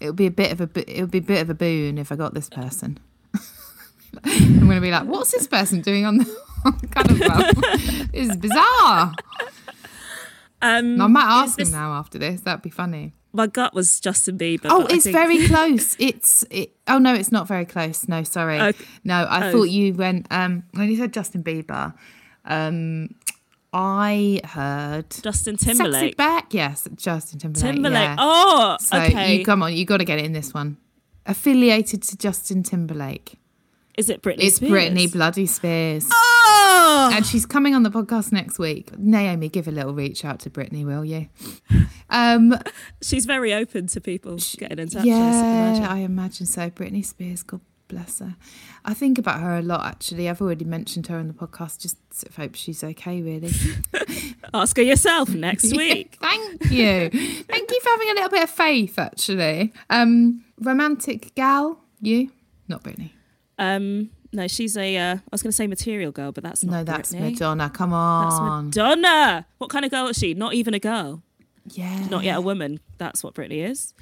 It 0.00 0.06
would 0.06 0.16
be 0.16 0.26
a 0.26 0.30
bit 0.30 0.50
of 0.52 0.60
a, 0.62 0.66
bo- 0.66 0.84
it 0.88 1.00
would 1.02 1.10
be 1.10 1.18
a 1.18 1.22
bit 1.22 1.42
of 1.42 1.50
a 1.50 1.54
boon 1.54 1.98
if 1.98 2.10
I 2.10 2.16
got 2.16 2.32
this 2.32 2.48
person. 2.48 2.98
I'm 4.24 4.60
going 4.60 4.70
to 4.76 4.80
be 4.80 4.90
like, 4.90 5.04
what's 5.06 5.30
this 5.32 5.46
person 5.46 5.82
doing 5.82 6.06
on 6.06 6.16
the 6.18 6.26
kind 6.90 7.10
of 7.10 7.20
well, 7.20 7.52
This 8.12 8.30
is 8.30 8.36
bizarre. 8.38 9.12
um, 10.62 11.00
I 11.00 11.06
might 11.06 11.42
ask 11.42 11.58
him 11.58 11.70
now 11.70 11.92
after 11.92 12.18
this. 12.18 12.40
That'd 12.40 12.62
be 12.62 12.70
funny. 12.70 13.12
My 13.32 13.46
gut 13.46 13.74
was 13.74 14.00
Justin 14.00 14.36
Bieber. 14.38 14.66
Oh, 14.70 14.86
it's 14.90 15.04
think- 15.04 15.14
very 15.14 15.46
close. 15.48 15.96
It's 15.98 16.44
it. 16.50 16.72
Oh 16.88 16.98
no, 16.98 17.14
it's 17.14 17.30
not 17.30 17.46
very 17.46 17.64
close. 17.64 18.08
No, 18.08 18.22
sorry. 18.24 18.60
Okay. 18.60 18.84
No, 19.04 19.24
I 19.24 19.48
Oh. 19.48 19.52
thought 19.52 19.70
you 19.70 19.94
went. 19.94 20.26
Um, 20.30 20.64
when 20.72 20.88
you 20.90 20.96
said 20.96 21.12
Justin 21.12 21.42
Bieber, 21.44 21.94
um, 22.44 23.14
I 23.72 24.40
heard 24.44 25.10
Justin 25.22 25.56
Sexy 25.58 25.78
Timberlake. 25.78 26.16
back. 26.16 26.52
Yes, 26.52 26.88
Justin 26.96 27.38
Timberlake. 27.38 27.72
Timberlake. 27.74 27.94
yeah. 28.02 28.16
Oh, 28.18 28.76
So 28.80 28.98
okay. 28.98 29.36
you 29.38 29.44
come 29.44 29.62
on, 29.62 29.74
you 29.74 29.84
got 29.84 29.98
to 29.98 30.04
get 30.04 30.18
it 30.18 30.24
in 30.24 30.32
this 30.32 30.52
one. 30.52 30.76
Affiliated 31.26 32.02
to 32.02 32.16
Justin 32.16 32.62
Timberlake. 32.64 33.34
Is 33.96 34.08
it 34.10 34.22
Britney 34.22 34.38
It's 34.44 34.56
Spears? 34.56 34.72
Britney 34.72 35.12
Bloody 35.12 35.46
Spears. 35.46 36.08
Oh, 36.12 36.29
And 37.12 37.26
she's 37.26 37.46
coming 37.46 37.74
on 37.74 37.82
the 37.82 37.90
podcast 37.90 38.32
next 38.32 38.58
week. 38.58 38.96
Naomi, 38.98 39.48
give 39.48 39.68
a 39.68 39.70
little 39.70 39.94
reach 39.94 40.24
out 40.24 40.40
to 40.40 40.50
Britney, 40.50 40.84
will 40.84 41.04
you? 41.04 41.28
Um, 42.08 42.58
she's 43.02 43.26
very 43.26 43.52
open 43.54 43.86
to 43.88 44.00
people 44.00 44.36
getting 44.56 44.78
in 44.78 44.88
touch. 44.88 45.02
I 45.02 45.06
yeah, 45.06 45.68
imagine. 45.68 45.84
I 45.84 45.98
imagine 45.98 46.46
so. 46.46 46.70
Britney 46.70 47.04
Spears, 47.04 47.42
God 47.42 47.60
bless 47.88 48.20
her. 48.20 48.36
I 48.84 48.94
think 48.94 49.18
about 49.18 49.40
her 49.40 49.56
a 49.58 49.62
lot, 49.62 49.84
actually. 49.86 50.28
I've 50.28 50.40
already 50.40 50.64
mentioned 50.64 51.08
her 51.08 51.18
on 51.18 51.28
the 51.28 51.34
podcast. 51.34 51.80
Just 51.80 51.96
sort 52.14 52.30
of 52.30 52.36
hope 52.36 52.54
she's 52.54 52.82
okay, 52.82 53.20
really. 53.20 53.52
Ask 54.54 54.76
her 54.76 54.82
yourself 54.82 55.28
next 55.30 55.72
week. 55.76 56.16
Thank 56.20 56.70
you. 56.70 57.10
Thank 57.10 57.70
you 57.70 57.80
for 57.80 57.88
having 57.90 58.10
a 58.10 58.14
little 58.14 58.30
bit 58.30 58.44
of 58.44 58.50
faith, 58.50 58.98
actually. 58.98 59.72
Um, 59.90 60.44
romantic 60.60 61.34
gal, 61.34 61.80
you? 62.00 62.30
Not 62.68 62.82
Britney. 62.82 63.10
Um, 63.58 64.10
no, 64.32 64.46
she's 64.46 64.76
a. 64.76 64.96
Uh, 64.96 65.14
I 65.16 65.20
was 65.32 65.42
going 65.42 65.50
to 65.50 65.56
say 65.56 65.66
material 65.66 66.12
girl, 66.12 66.32
but 66.32 66.44
that's 66.44 66.62
not. 66.64 66.72
No, 66.72 66.84
that's 66.84 67.12
Britney. 67.12 67.32
Madonna. 67.32 67.70
Come 67.70 67.92
on, 67.92 68.66
That's. 68.70 68.76
Madonna. 68.76 69.46
What 69.58 69.70
kind 69.70 69.84
of 69.84 69.90
girl 69.90 70.06
is 70.08 70.16
she? 70.16 70.34
Not 70.34 70.54
even 70.54 70.74
a 70.74 70.78
girl. 70.78 71.22
yeah. 71.66 72.06
Not 72.08 72.24
yet 72.24 72.36
a 72.38 72.40
woman. 72.40 72.80
That's 72.98 73.22
what 73.24 73.34
Britney 73.34 73.68
is. 73.68 73.92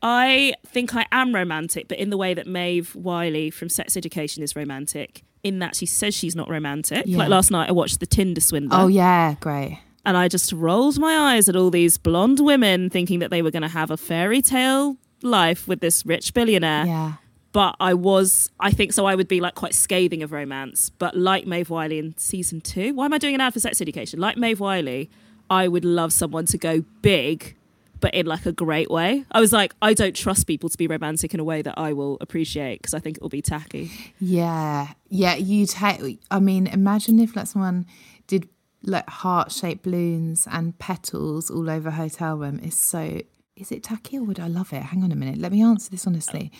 I 0.00 0.54
think 0.66 0.94
I 0.94 1.06
am 1.10 1.34
romantic, 1.34 1.88
but 1.88 1.98
in 1.98 2.10
the 2.10 2.16
way 2.16 2.32
that 2.34 2.46
Maeve 2.46 2.94
Wiley 2.94 3.50
from 3.50 3.68
Sex 3.68 3.96
Education 3.96 4.42
is 4.42 4.54
romantic, 4.54 5.24
in 5.42 5.58
that 5.58 5.74
she 5.74 5.86
says 5.86 6.14
she's 6.14 6.36
not 6.36 6.48
romantic. 6.48 7.04
Yeah. 7.06 7.18
Like 7.18 7.28
last 7.28 7.50
night, 7.50 7.68
I 7.68 7.72
watched 7.72 7.98
The 8.00 8.06
Tinder 8.06 8.40
Swindler. 8.40 8.78
Oh, 8.78 8.86
yeah. 8.86 9.34
Great. 9.40 9.80
and 10.06 10.16
I 10.16 10.28
just 10.28 10.52
rolled 10.52 10.98
my 10.98 11.34
eyes 11.34 11.48
at 11.48 11.56
all 11.56 11.70
these 11.70 11.98
blonde 11.98 12.40
women 12.40 12.90
thinking 12.90 13.18
that 13.18 13.30
they 13.30 13.42
were 13.42 13.50
going 13.50 13.62
to 13.62 13.68
have 13.68 13.90
a 13.90 13.96
fairy 13.96 14.40
tale 14.40 14.96
life 15.22 15.66
with 15.66 15.80
this 15.80 16.06
rich 16.06 16.32
billionaire. 16.32 16.86
Yeah. 16.86 17.12
But 17.52 17.76
I 17.80 17.94
was, 17.94 18.50
I 18.60 18.70
think 18.70 18.92
so. 18.92 19.06
I 19.06 19.14
would 19.14 19.28
be 19.28 19.40
like 19.40 19.54
quite 19.54 19.74
scathing 19.74 20.22
of 20.22 20.32
romance. 20.32 20.90
But 20.90 21.16
like 21.16 21.46
Maeve 21.46 21.70
Wiley 21.70 21.98
in 21.98 22.16
season 22.18 22.60
two, 22.60 22.94
why 22.94 23.06
am 23.06 23.12
I 23.12 23.18
doing 23.18 23.34
an 23.34 23.40
ad 23.40 23.54
for 23.54 23.60
sex 23.60 23.80
education? 23.80 24.20
Like 24.20 24.36
Maeve 24.36 24.60
Wiley, 24.60 25.10
I 25.48 25.66
would 25.66 25.84
love 25.84 26.12
someone 26.12 26.44
to 26.46 26.58
go 26.58 26.84
big, 27.00 27.56
but 28.00 28.14
in 28.14 28.26
like 28.26 28.44
a 28.44 28.52
great 28.52 28.90
way. 28.90 29.24
I 29.32 29.40
was 29.40 29.52
like, 29.52 29.74
I 29.80 29.94
don't 29.94 30.14
trust 30.14 30.46
people 30.46 30.68
to 30.68 30.76
be 30.76 30.86
romantic 30.86 31.32
in 31.32 31.40
a 31.40 31.44
way 31.44 31.62
that 31.62 31.78
I 31.78 31.94
will 31.94 32.18
appreciate 32.20 32.82
because 32.82 32.92
I 32.92 32.98
think 32.98 33.16
it 33.16 33.22
will 33.22 33.30
be 33.30 33.42
tacky. 33.42 33.90
Yeah. 34.20 34.88
Yeah. 35.08 35.34
You'd 35.34 35.72
hate, 35.72 36.20
I 36.30 36.40
mean, 36.40 36.66
imagine 36.66 37.18
if 37.18 37.34
like 37.34 37.46
someone 37.46 37.86
did 38.26 38.48
like 38.82 39.08
heart 39.08 39.52
shaped 39.52 39.84
balloons 39.84 40.46
and 40.50 40.78
petals 40.78 41.50
all 41.50 41.68
over 41.70 41.88
a 41.88 41.92
hotel 41.92 42.36
room. 42.36 42.60
It's 42.62 42.76
so, 42.76 43.22
is 43.56 43.72
it 43.72 43.82
tacky 43.82 44.18
or 44.18 44.22
would 44.24 44.38
I 44.38 44.48
love 44.48 44.72
it? 44.74 44.82
Hang 44.82 45.02
on 45.02 45.12
a 45.12 45.16
minute. 45.16 45.38
Let 45.38 45.50
me 45.50 45.62
answer 45.62 45.90
this 45.90 46.06
honestly. 46.06 46.52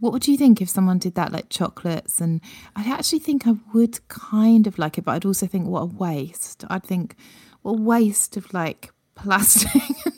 What 0.00 0.12
would 0.12 0.28
you 0.28 0.36
think 0.36 0.60
if 0.60 0.68
someone 0.68 0.98
did 0.98 1.14
that, 1.14 1.32
like 1.32 1.48
chocolates? 1.48 2.20
And 2.20 2.40
I 2.74 2.90
actually 2.90 3.20
think 3.20 3.46
I 3.46 3.54
would 3.72 4.06
kind 4.08 4.66
of 4.66 4.78
like 4.78 4.98
it, 4.98 5.04
but 5.04 5.12
I'd 5.12 5.24
also 5.24 5.46
think, 5.46 5.66
what 5.66 5.82
a 5.82 5.86
waste. 5.86 6.64
I'd 6.68 6.84
think, 6.84 7.16
what 7.62 7.72
a 7.78 7.82
waste 7.82 8.36
of 8.36 8.52
like 8.52 8.90
plastic 9.14 9.72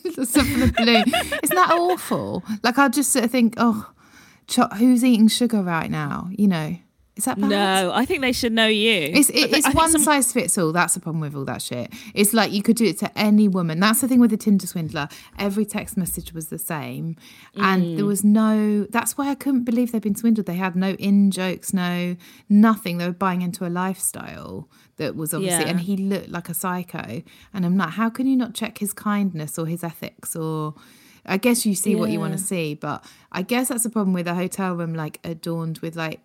the 0.05 0.75
balloon. 0.77 1.05
Isn't 1.43 1.57
that 1.57 1.71
awful? 1.73 2.43
Like, 2.63 2.79
I'd 2.79 2.93
just 2.93 3.13
sort 3.13 3.25
of 3.25 3.31
think, 3.31 3.55
oh, 3.57 3.91
cho- 4.47 4.69
who's 4.77 5.05
eating 5.05 5.29
sugar 5.29 5.63
right 5.63 5.91
now? 5.91 6.29
You 6.31 6.49
know, 6.49 6.77
is 7.19 7.25
that 7.27 7.39
bad? 7.39 7.51
No, 7.51 7.93
I 7.93 8.05
think 8.07 8.23
they 8.23 8.33
should 8.33 8.53
know 8.53 8.67
you. 8.69 8.93
It's, 9.13 9.29
it, 9.29 9.53
it's 9.53 9.75
one 9.75 9.91
some- 9.91 10.01
size 10.03 10.33
fits 10.33 10.57
all. 10.57 10.73
That's 10.73 10.95
the 10.95 11.01
problem 11.01 11.21
with 11.21 11.35
all 11.35 11.45
that 11.45 11.61
shit. 11.61 11.93
It's 12.15 12.33
like 12.33 12.53
you 12.53 12.63
could 12.63 12.77
do 12.77 12.87
it 12.87 12.99
to 13.01 13.19
any 13.19 13.49
woman. 13.49 13.81
That's 13.81 14.01
the 14.01 14.09
thing 14.09 14.21
with 14.21 14.31
the 14.31 14.37
Tinder 14.37 14.67
swindler. 14.67 15.09
Every 15.39 15.67
text 15.67 15.97
message 15.97 16.33
was 16.33 16.49
the 16.49 16.59
same, 16.59 17.17
and 17.57 17.83
Mm. 17.83 17.97
there 17.97 18.07
was 18.07 18.25
no. 18.25 18.85
That's 18.89 19.19
why 19.19 19.29
I 19.29 19.35
couldn't 19.35 19.65
believe 19.65 19.93
they'd 19.93 20.01
been 20.01 20.15
swindled. 20.15 20.47
They 20.47 20.55
had 20.55 20.75
no 20.77 20.93
in 20.93 21.31
jokes, 21.31 21.75
no 21.75 22.17
nothing. 22.49 22.99
They 22.99 23.07
were 23.07 23.13
buying 23.13 23.43
into 23.43 23.67
a 23.67 23.69
lifestyle 23.69 24.69
that 24.97 25.15
was 25.17 25.35
obviously, 25.35 25.65
Yeah. 25.65 25.71
and 25.71 25.81
he 25.81 25.97
looked 25.97 26.29
like 26.31 26.49
a 26.49 26.55
psycho. 26.55 27.23
And 27.53 27.67
I'm 27.67 27.77
like, 27.77 27.91
how 27.91 28.09
can 28.11 28.27
you 28.27 28.37
not 28.37 28.55
check 28.55 28.79
his 28.79 28.93
kindness 28.93 29.59
or 29.59 29.67
his 29.67 29.83
ethics 29.85 30.35
or? 30.37 30.75
I 31.31 31.37
guess 31.37 31.67
you 31.67 31.75
see 31.75 31.95
what 31.95 32.09
you 32.11 32.21
want 32.21 32.33
to 32.33 32.39
see, 32.39 32.73
but 32.73 33.05
I 33.31 33.43
guess 33.43 33.69
that's 33.69 33.83
the 33.83 33.91
problem 33.91 34.15
with 34.15 34.27
a 34.27 34.35
hotel 34.35 34.75
room 34.75 34.95
like 34.95 35.21
adorned 35.25 35.79
with 35.81 35.95
like 35.95 36.21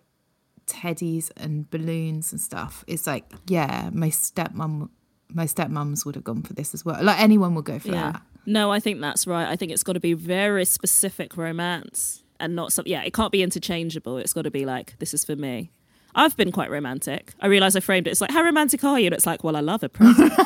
teddies 0.66 1.30
and 1.36 1.68
balloons 1.70 2.32
and 2.32 2.40
stuff. 2.40 2.84
It's 2.86 3.06
like, 3.06 3.24
yeah, 3.46 3.90
my 3.92 4.08
stepmom, 4.10 4.88
my 5.28 5.44
stepmums 5.46 6.04
would 6.06 6.14
have 6.14 6.24
gone 6.24 6.42
for 6.42 6.52
this 6.52 6.74
as 6.74 6.84
well. 6.84 7.02
Like 7.02 7.20
anyone 7.20 7.54
would 7.54 7.64
go 7.64 7.78
for 7.78 7.88
Yeah. 7.88 8.12
that. 8.12 8.22
No, 8.46 8.70
I 8.70 8.78
think 8.80 9.00
that's 9.00 9.26
right. 9.26 9.48
I 9.48 9.56
think 9.56 9.72
it's 9.72 9.82
got 9.82 9.94
to 9.94 10.00
be 10.00 10.12
very 10.12 10.64
specific 10.66 11.36
romance 11.36 12.22
and 12.38 12.54
not 12.54 12.72
some. 12.72 12.84
Yeah, 12.86 13.02
it 13.02 13.14
can't 13.14 13.32
be 13.32 13.42
interchangeable. 13.42 14.18
It's 14.18 14.32
got 14.34 14.42
to 14.42 14.50
be 14.50 14.66
like 14.66 14.98
this 14.98 15.14
is 15.14 15.24
for 15.24 15.34
me. 15.36 15.70
I've 16.14 16.36
been 16.36 16.52
quite 16.52 16.70
romantic. 16.70 17.32
I 17.40 17.46
realise 17.48 17.74
I 17.74 17.80
framed 17.80 18.06
it. 18.06 18.10
It's 18.10 18.20
like 18.20 18.30
how 18.30 18.42
romantic 18.42 18.84
are 18.84 19.00
you? 19.00 19.06
And 19.06 19.14
it's 19.14 19.26
like, 19.26 19.42
well, 19.42 19.56
I 19.56 19.60
love 19.60 19.82
a 19.82 19.88
present. 19.88 20.32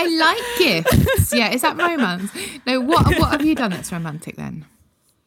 I 0.00 0.06
like 0.18 0.58
gifts. 0.58 1.32
Yeah, 1.34 1.50
is 1.50 1.62
that 1.62 1.76
romance? 1.76 2.30
No, 2.66 2.80
what 2.80 3.06
what 3.18 3.30
have 3.32 3.44
you 3.44 3.54
done 3.54 3.70
that's 3.72 3.90
romantic 3.92 4.36
then? 4.36 4.64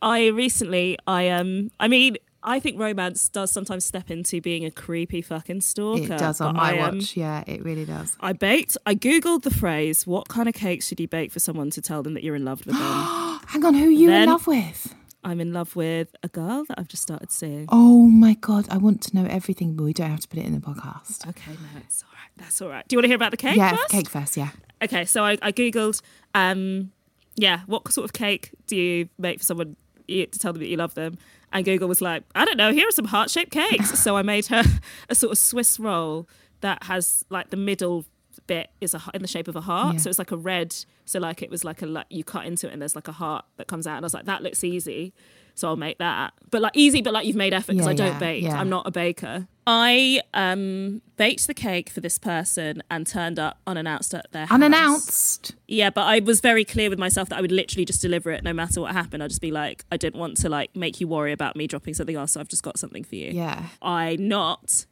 I 0.01 0.27
recently, 0.27 0.97
I 1.07 1.29
um, 1.29 1.71
I 1.79 1.87
mean, 1.87 2.17
I 2.43 2.59
think 2.59 2.79
romance 2.79 3.29
does 3.29 3.51
sometimes 3.51 3.85
step 3.85 4.09
into 4.09 4.41
being 4.41 4.65
a 4.65 4.71
creepy 4.71 5.21
fucking 5.21 5.61
stalker. 5.61 6.13
It 6.13 6.17
does 6.17 6.41
on 6.41 6.55
my 6.55 6.75
I, 6.75 6.79
um, 6.79 6.97
watch. 6.97 7.15
Yeah, 7.15 7.43
it 7.45 7.63
really 7.63 7.85
does. 7.85 8.17
I 8.19 8.33
baked. 8.33 8.77
I 8.85 8.95
googled 8.95 9.43
the 9.43 9.51
phrase. 9.51 10.07
What 10.07 10.27
kind 10.27 10.49
of 10.49 10.55
cake 10.55 10.81
should 10.81 10.99
you 10.99 11.07
bake 11.07 11.31
for 11.31 11.39
someone 11.39 11.69
to 11.71 11.81
tell 11.81 12.01
them 12.01 12.15
that 12.15 12.23
you're 12.23 12.35
in 12.35 12.45
love 12.45 12.65
with 12.65 12.75
them? 12.75 12.81
Hang 13.47 13.63
on, 13.63 13.75
who 13.75 13.87
are 13.87 13.91
you 13.91 14.09
Then- 14.09 14.23
in 14.23 14.29
love 14.29 14.47
with? 14.47 14.95
I'm 15.23 15.39
in 15.39 15.53
love 15.53 15.75
with 15.75 16.15
a 16.23 16.27
girl 16.27 16.65
that 16.67 16.79
I've 16.79 16.87
just 16.87 17.03
started 17.03 17.31
seeing. 17.31 17.67
Oh 17.69 18.07
my 18.07 18.33
god, 18.33 18.65
I 18.71 18.77
want 18.77 19.03
to 19.03 19.15
know 19.15 19.29
everything, 19.29 19.75
but 19.75 19.83
we 19.83 19.93
don't 19.93 20.09
have 20.09 20.21
to 20.21 20.27
put 20.27 20.39
it 20.39 20.45
in 20.45 20.55
the 20.55 20.59
podcast. 20.59 21.27
Okay, 21.29 21.51
no, 21.51 21.79
it's 21.79 22.01
all 22.01 22.09
right. 22.13 22.31
That's 22.37 22.59
all 22.59 22.69
right. 22.69 22.87
Do 22.87 22.95
you 22.95 22.97
want 22.97 23.03
to 23.03 23.07
hear 23.09 23.17
about 23.17 23.29
the 23.29 23.37
cake 23.37 23.55
yeah, 23.55 23.75
first? 23.75 23.89
cake 23.89 24.09
first. 24.09 24.35
Yeah. 24.35 24.49
Okay, 24.81 25.05
so 25.05 25.23
I, 25.23 25.37
I 25.43 25.51
googled 25.51 26.01
um, 26.33 26.91
yeah, 27.35 27.61
what 27.67 27.91
sort 27.93 28.05
of 28.05 28.13
cake 28.13 28.51
do 28.67 28.75
you 28.75 29.09
make 29.19 29.39
for 29.39 29.45
someone 29.45 29.75
you- 30.11 30.25
to 30.27 30.39
tell 30.39 30.53
them 30.53 30.61
that 30.61 30.67
you 30.67 30.77
love 30.77 30.93
them? 30.93 31.17
And 31.53 31.65
Google 31.65 31.87
was 31.89 32.01
like, 32.01 32.23
I 32.35 32.45
don't 32.45 32.57
know, 32.57 32.71
here 32.71 32.87
are 32.87 32.91
some 32.91 33.05
heart 33.05 33.29
shaped 33.29 33.51
cakes. 33.51 33.99
so 34.01 34.15
I 34.15 34.21
made 34.21 34.45
her 34.47 34.63
a 35.09 35.15
sort 35.15 35.31
of 35.33 35.37
Swiss 35.37 35.79
roll 35.79 36.27
that 36.61 36.83
has 36.83 37.25
like 37.29 37.49
the 37.49 37.57
middle 37.57 38.05
bit 38.47 38.69
is 38.79 38.93
a, 38.93 39.01
in 39.13 39.21
the 39.21 39.27
shape 39.27 39.47
of 39.47 39.55
a 39.55 39.61
heart. 39.61 39.95
Yeah. 39.95 39.99
So 40.01 40.09
it's 40.09 40.19
like 40.19 40.31
a 40.31 40.37
red. 40.37 40.73
So 41.05 41.19
like 41.19 41.41
it 41.41 41.49
was 41.49 41.63
like 41.63 41.81
a, 41.81 41.85
like 41.85 42.05
you 42.09 42.23
cut 42.23 42.45
into 42.45 42.67
it 42.67 42.73
and 42.73 42.81
there's 42.81 42.95
like 42.95 43.07
a 43.07 43.11
heart 43.13 43.45
that 43.57 43.67
comes 43.67 43.85
out. 43.87 43.97
And 43.97 44.05
I 44.05 44.07
was 44.07 44.13
like, 44.13 44.25
that 44.25 44.41
looks 44.43 44.63
easy. 44.63 45.13
So 45.55 45.67
I'll 45.67 45.75
make 45.75 45.97
that. 45.97 46.33
But 46.49 46.61
like 46.61 46.75
easy, 46.77 47.01
but 47.01 47.13
like 47.13 47.25
you've 47.25 47.35
made 47.35 47.53
effort 47.53 47.73
because 47.73 47.85
Yeah, 47.87 47.91
I 47.91 47.95
don't 47.95 48.13
yeah, 48.13 48.19
bake. 48.19 48.45
I'm 48.45 48.69
not 48.69 48.87
a 48.87 48.91
baker. 48.91 49.47
I 49.73 50.21
um 50.33 51.01
baked 51.15 51.47
the 51.47 51.53
cake 51.53 51.89
for 51.89 52.01
this 52.01 52.17
person 52.17 52.83
and 52.91 53.07
turned 53.07 53.39
up 53.39 53.59
unannounced 53.65 54.13
at 54.13 54.29
their 54.31 54.45
house. 54.47 54.55
Unannounced. 54.55 55.55
Yeah, 55.67 55.89
but 55.91 56.01
I 56.01 56.19
was 56.19 56.41
very 56.41 56.65
clear 56.65 56.89
with 56.89 56.99
myself 56.99 57.29
that 57.29 57.37
I 57.37 57.41
would 57.41 57.51
literally 57.53 57.85
just 57.85 58.01
deliver 58.01 58.31
it 58.31 58.43
no 58.43 58.51
matter 58.53 58.81
what 58.81 58.91
happened. 58.91 59.23
I'd 59.23 59.29
just 59.29 59.41
be 59.41 59.51
like, 59.51 59.85
I 59.91 59.97
didn't 59.97 60.19
want 60.19 60.37
to 60.37 60.49
like 60.49 60.75
make 60.75 60.99
you 60.99 61.07
worry 61.07 61.31
about 61.31 61.55
me 61.55 61.67
dropping 61.67 61.93
something 61.93 62.15
else, 62.17 62.33
so 62.33 62.39
I've 62.41 62.49
just 62.49 62.63
got 62.63 62.77
something 62.77 63.03
for 63.05 63.15
you. 63.15 63.31
Yeah. 63.31 63.67
I 63.81 64.17
knocked 64.19 64.87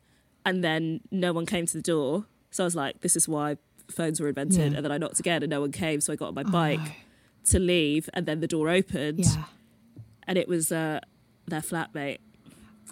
and 0.46 0.64
then 0.64 1.02
no 1.12 1.34
one 1.34 1.46
came 1.46 1.66
to 1.66 1.74
the 1.78 1.82
door. 1.84 2.26
So 2.52 2.64
I 2.64 2.66
was 2.66 2.76
like, 2.76 3.02
this 3.02 3.16
is 3.18 3.28
why 3.28 3.58
phones 3.92 4.20
were 4.22 4.30
invented. 4.30 4.58
Yeah. 4.60 4.64
Oh, 4.64 4.76
And 4.78 4.86
then 4.86 4.92
I 4.92 4.98
knocked 4.98 5.20
again 5.20 5.44
and 5.44 5.50
no 5.50 5.60
one 5.62 5.72
came. 5.74 6.00
So 6.00 6.14
I 6.14 6.16
got 6.16 6.30
on 6.30 6.36
my 6.36 6.44
bike 6.44 6.80
to 7.46 7.60
leave 7.60 8.10
and 8.14 8.26
then 8.26 8.40
the 8.40 8.48
door 8.48 8.70
opened 8.70 9.26
Yeah. 9.26 9.44
and 10.28 10.38
it 10.38 10.48
was 10.48 10.72
uh, 10.72 11.00
their 11.48 11.62
flatmate. 11.62 12.20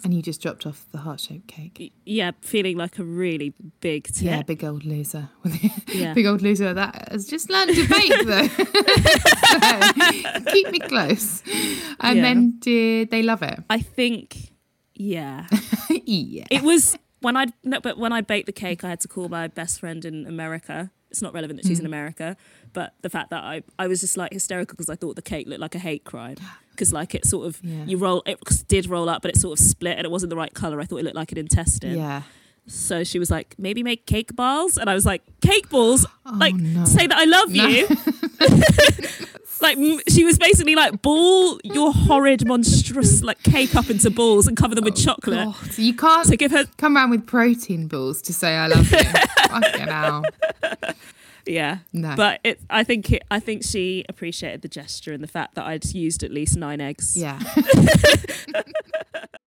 And 0.04 0.14
you 0.14 0.22
just 0.22 0.40
dropped 0.40 0.64
off 0.66 0.86
the 0.92 0.98
heart 0.98 1.20
shaped 1.20 1.48
cake. 1.48 1.92
Yeah, 2.06 2.30
feeling 2.40 2.76
like 2.76 2.98
a 3.00 3.04
really 3.04 3.52
big 3.80 4.04
tit. 4.04 4.22
Yeah, 4.22 4.42
big 4.42 4.62
old 4.64 4.84
loser. 4.84 5.28
Yeah. 5.92 6.14
big 6.14 6.26
old 6.26 6.40
loser. 6.42 6.72
That 6.74 7.08
has 7.10 7.26
just 7.26 7.50
learned 7.50 7.74
to 7.74 7.88
bake 7.88 8.24
though. 8.26 8.48
So, 9.48 10.40
keep 10.52 10.70
me 10.70 10.78
close. 10.78 11.42
And 12.00 12.16
Yeah. 12.18 12.22
then 12.22 12.54
did 12.60 13.10
they 13.10 13.22
love 13.22 13.42
it? 13.42 13.58
I 13.70 13.80
think, 13.80 14.52
yeah. 14.94 15.46
yeah. 15.90 16.44
It 16.50 16.62
was 16.62 16.96
when 17.20 17.36
I 17.36 17.46
no, 17.64 17.80
but 17.80 17.98
when 17.98 18.12
I 18.12 18.20
baked 18.20 18.46
the 18.46 18.52
cake, 18.52 18.84
I 18.84 18.90
had 18.90 19.00
to 19.00 19.08
call 19.08 19.28
my 19.28 19.48
best 19.48 19.80
friend 19.80 20.04
in 20.04 20.26
America. 20.26 20.90
It's 21.10 21.22
not 21.22 21.32
relevant 21.32 21.60
that 21.62 21.66
she's 21.66 21.78
in 21.80 21.86
Mm. 21.86 21.88
America, 21.88 22.36
but 22.74 22.94
the 23.02 23.08
fact 23.10 23.30
that 23.30 23.42
I 23.42 23.62
I 23.78 23.86
was 23.88 24.00
just 24.00 24.16
like 24.16 24.32
hysterical 24.32 24.74
because 24.76 24.90
I 24.90 24.94
thought 24.96 25.16
the 25.16 25.22
cake 25.22 25.48
looked 25.48 25.60
like 25.60 25.74
a 25.74 25.78
hate 25.80 26.04
crime 26.04 26.36
because 26.78 26.92
like 26.92 27.14
it 27.14 27.26
sort 27.26 27.46
of 27.46 27.58
Yeah. 27.62 27.84
you 27.86 27.98
roll 27.98 28.22
it 28.26 28.38
did 28.68 28.86
roll 28.88 29.08
up, 29.08 29.22
but 29.22 29.32
it 29.32 29.36
sort 29.38 29.58
of 29.58 29.64
split 29.64 29.96
and 29.98 30.04
it 30.04 30.10
wasn't 30.10 30.30
the 30.30 30.36
right 30.36 30.54
color. 30.54 30.80
I 30.80 30.84
thought 30.84 30.98
it 30.98 31.04
looked 31.04 31.16
like 31.16 31.32
an 31.32 31.38
intestine. 31.38 31.96
yeah. 31.96 32.22
So 32.70 33.02
she 33.02 33.18
was 33.18 33.30
like, 33.30 33.54
maybe 33.58 33.82
make 33.82 34.04
cake 34.04 34.36
balls, 34.36 34.76
and 34.76 34.90
I 34.90 34.94
was 34.94 35.06
like, 35.06 35.22
cake 35.40 35.70
balls, 35.70 36.04
oh, 36.26 36.36
like 36.36 36.52
Oh, 36.54 36.58
no. 36.58 36.84
say 36.84 37.06
that 37.06 37.16
I 37.16 37.24
love 37.24 37.50
you. 37.56 37.88
like 39.60 39.76
she 40.08 40.22
was 40.24 40.38
basically 40.38 40.74
like 40.76 41.02
ball 41.02 41.58
your 41.64 41.92
horrid 41.92 42.46
monstrous 42.46 43.22
like 43.22 43.42
cake 43.42 43.74
up 43.74 43.90
into 43.90 44.10
balls 44.10 44.46
and 44.46 44.56
cover 44.56 44.74
them 44.74 44.84
with 44.84 44.94
oh, 44.98 45.02
chocolate. 45.02 45.46
God, 45.46 45.72
so 45.72 45.82
you 45.82 45.94
can't 45.94 46.26
So 46.26 46.36
give 46.36 46.50
her 46.52 46.64
come 46.76 46.96
around 46.96 47.10
with 47.10 47.26
protein 47.26 47.88
balls 47.88 48.22
to 48.22 48.32
say 48.34 48.54
I 48.54 48.66
love 48.68 48.90
you. 48.92 48.98
Fucking 49.48 49.88
hell. 49.88 50.24
Yeah. 51.48 51.78
No. 51.92 52.14
But 52.16 52.40
it 52.44 52.60
I 52.70 52.84
think 52.84 53.10
it 53.12 53.24
I 53.30 53.40
think 53.40 53.64
she 53.64 54.04
appreciated 54.08 54.62
the 54.62 54.68
gesture 54.68 55.12
and 55.12 55.22
the 55.22 55.28
fact 55.28 55.54
that 55.54 55.66
I'd 55.66 55.84
used 55.94 56.22
at 56.22 56.30
least 56.30 56.56
nine 56.56 56.80
eggs. 56.80 57.16
Yeah. 57.16 57.38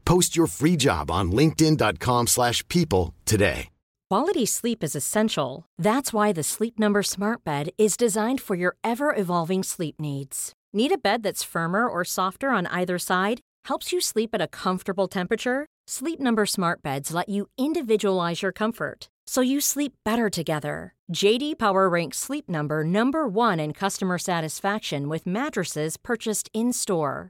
Post 0.11 0.35
your 0.35 0.47
free 0.47 0.75
job 0.75 1.09
on 1.09 1.31
linkedin.com/people 1.31 2.27
slash 2.27 2.67
people 2.67 3.13
today. 3.25 3.69
Quality 4.11 4.45
sleep 4.45 4.83
is 4.83 4.93
essential. 4.93 5.63
That's 5.77 6.11
why 6.11 6.33
the 6.33 6.43
Sleep 6.43 6.77
Number 6.77 7.01
Smart 7.01 7.45
Bed 7.45 7.69
is 7.77 7.95
designed 7.95 8.41
for 8.41 8.57
your 8.57 8.75
ever 8.83 9.15
evolving 9.15 9.63
sleep 9.63 10.01
needs. 10.01 10.51
Need 10.73 10.91
a 10.91 10.97
bed 10.97 11.23
that's 11.23 11.51
firmer 11.53 11.87
or 11.87 12.03
softer 12.03 12.49
on 12.49 12.67
either 12.67 12.99
side? 12.99 13.39
Helps 13.69 13.93
you 13.93 14.01
sleep 14.01 14.31
at 14.33 14.41
a 14.41 14.49
comfortable 14.49 15.07
temperature? 15.07 15.65
Sleep 15.87 16.19
Number 16.19 16.45
Smart 16.45 16.83
Beds 16.83 17.13
let 17.13 17.29
you 17.29 17.47
individualize 17.57 18.41
your 18.43 18.51
comfort 18.51 19.07
so 19.27 19.39
you 19.39 19.61
sleep 19.61 19.93
better 20.03 20.29
together. 20.29 20.93
JD 21.13 21.57
Power 21.57 21.87
ranks 21.87 22.17
Sleep 22.17 22.49
Number 22.49 22.83
number 22.83 23.29
1 23.29 23.61
in 23.61 23.71
customer 23.71 24.17
satisfaction 24.17 25.07
with 25.07 25.25
mattresses 25.25 25.95
purchased 25.95 26.49
in-store. 26.53 27.29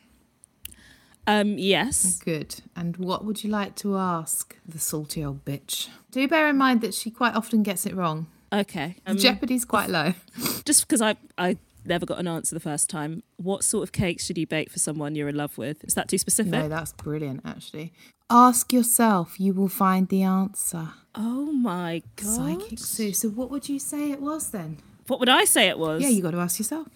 Um 1.27 1.57
yes. 1.57 2.19
Good. 2.19 2.55
And 2.75 2.97
what 2.97 3.23
would 3.25 3.43
you 3.43 3.49
like 3.49 3.75
to 3.77 3.97
ask 3.97 4.57
the 4.67 4.79
salty 4.79 5.23
old 5.23 5.45
bitch? 5.45 5.89
Do 6.11 6.27
bear 6.27 6.47
in 6.47 6.57
mind 6.57 6.81
that 6.81 6.93
she 6.93 7.11
quite 7.11 7.35
often 7.35 7.63
gets 7.63 7.85
it 7.85 7.95
wrong. 7.95 8.27
Okay. 8.53 8.95
Um, 9.05 9.17
Jeopardy's 9.17 9.63
quite 9.63 9.89
low. 9.89 10.13
just 10.65 10.87
because 10.87 11.01
I 11.01 11.15
I 11.37 11.57
never 11.85 12.05
got 12.05 12.19
an 12.19 12.27
answer 12.27 12.55
the 12.55 12.59
first 12.59 12.89
time. 12.89 13.23
What 13.37 13.63
sort 13.63 13.83
of 13.83 13.91
cake 13.91 14.19
should 14.19 14.37
you 14.37 14.45
bake 14.45 14.69
for 14.69 14.79
someone 14.79 15.15
you're 15.15 15.29
in 15.29 15.35
love 15.35 15.57
with? 15.57 15.83
Is 15.83 15.93
that 15.93 16.07
too 16.09 16.17
specific? 16.17 16.51
No, 16.51 16.67
that's 16.69 16.93
brilliant, 16.93 17.41
actually. 17.45 17.93
Ask 18.29 18.71
yourself, 18.71 19.39
you 19.39 19.53
will 19.53 19.67
find 19.67 20.07
the 20.07 20.23
answer. 20.23 20.89
oh 21.15 21.51
my 21.51 22.01
god. 22.15 22.25
Psychic 22.59 22.79
Sue. 22.79 23.13
So, 23.13 23.29
what 23.29 23.49
would 23.51 23.67
you 23.67 23.79
say 23.79 24.11
it 24.11 24.21
was 24.21 24.51
then? 24.51 24.77
What 25.07 25.19
would 25.19 25.29
I 25.29 25.45
say 25.45 25.67
it 25.67 25.77
was? 25.77 26.01
Yeah, 26.01 26.09
you 26.09 26.21
got 26.21 26.31
to 26.31 26.37
ask 26.37 26.57
yourself. 26.59 26.87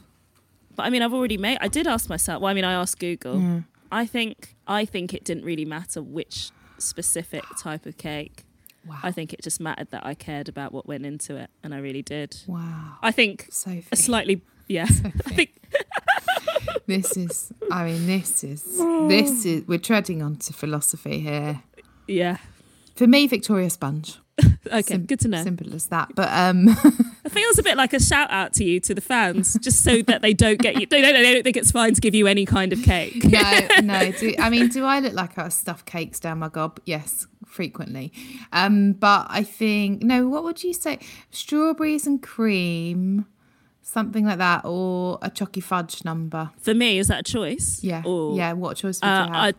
But 0.76 0.84
I 0.84 0.90
mean, 0.90 1.02
I've 1.02 1.14
already 1.14 1.38
made. 1.38 1.58
I 1.62 1.68
did 1.68 1.88
ask 1.88 2.10
myself. 2.10 2.42
Well, 2.42 2.50
I 2.52 2.54
mean, 2.54 2.64
I 2.66 2.74
asked 2.74 3.00
Google. 3.00 3.64
I 3.92 4.06
think. 4.06 4.56
I 4.68 4.86
think 4.86 5.14
it 5.14 5.24
didn't 5.24 5.46
really 5.46 5.66
matter 5.66 6.02
which 6.02 6.52
specific 6.78 7.44
type 7.58 7.86
of 7.86 7.98
cake. 7.98 8.44
Wow. 8.88 9.00
I 9.04 9.12
think 9.12 9.34
it 9.34 9.42
just 9.42 9.60
mattered 9.60 9.90
that 9.92 10.06
I 10.06 10.14
cared 10.14 10.48
about 10.48 10.72
what 10.72 10.86
went 10.88 11.06
into 11.06 11.36
it, 11.36 11.50
and 11.64 11.74
I 11.74 11.80
really 11.80 12.02
did. 12.04 12.38
Wow. 12.48 12.98
I 13.02 13.12
think 13.12 13.48
Sophie. 13.50 13.86
a 13.92 13.96
slightly. 13.96 14.42
Yeah. 14.68 14.84
I 15.26 15.30
think. 15.34 15.52
This 16.88 17.18
is, 17.18 17.52
I 17.72 17.86
mean, 17.86 18.06
this 18.06 18.44
is, 18.44 18.64
this 19.08 19.44
is, 19.44 19.68
we're 19.68 19.80
treading 19.80 20.22
onto 20.22 20.54
philosophy 20.54 21.20
here. 21.20 21.64
Yeah. 22.08 22.38
For 22.96 23.08
me, 23.08 23.26
Victoria 23.28 23.70
Sponge. 23.70 24.20
Okay. 24.68 24.82
Sim- 24.82 25.06
good 25.06 25.20
to 25.22 25.28
know. 25.28 25.44
Simple 25.44 25.74
as 25.74 25.88
that. 25.88 26.10
But 26.16 26.30
um, 26.32 26.76
It 27.26 27.32
feels 27.32 27.58
a 27.58 27.64
bit 27.64 27.76
like 27.76 27.92
a 27.94 28.00
shout 28.00 28.30
out 28.32 28.54
to 28.54 28.64
you 28.64 28.80
to 28.82 28.94
the 28.94 29.02
fans, 29.02 29.58
just 29.60 29.84
so 29.84 30.02
that 30.04 30.22
they 30.22 30.34
don't 30.34 30.60
get 30.60 30.80
you. 30.80 30.86
They 30.86 31.02
don't. 31.02 31.14
They 31.14 31.34
don't 31.34 31.44
think 31.44 31.58
it's 31.58 31.72
fine 31.72 31.94
to 31.96 32.00
give 32.02 32.14
you 32.16 32.28
any 32.28 32.46
kind 32.46 32.72
of 32.72 32.84
cake. 32.84 33.24
no, 33.24 33.68
no. 33.84 34.12
Do, 34.12 34.34
I 34.40 34.50
mean, 34.50 34.68
do 34.70 34.86
I 34.86 35.00
look 35.00 35.14
like 35.14 35.38
I 35.38 35.50
stuff 35.50 35.84
cakes 35.86 36.20
down 36.20 36.40
my 36.40 36.50
gob? 36.50 36.80
Yes, 36.86 37.26
frequently. 37.46 38.14
Um, 38.54 38.94
but 38.94 39.26
I 39.30 39.44
think 39.44 40.04
no. 40.04 40.28
What 40.30 40.44
would 40.44 40.64
you 40.64 40.74
say? 40.74 41.00
Strawberries 41.32 42.06
and 42.06 42.22
cream, 42.22 43.26
something 43.82 44.26
like 44.26 44.38
that, 44.38 44.62
or 44.66 45.18
a 45.22 45.30
chocky 45.32 45.64
fudge 45.64 46.06
number? 46.06 46.52
For 46.60 46.74
me, 46.76 47.00
is 47.00 47.08
that 47.08 47.22
a 47.22 47.24
choice? 47.24 47.80
Yeah, 47.84 48.04
Or, 48.06 48.36
yeah. 48.38 48.54
What 48.54 48.78
choice 48.78 49.02
would 49.02 49.08
Uh, 49.08 49.26
you 49.28 49.34
have? 49.34 49.36
I, 49.36 49.54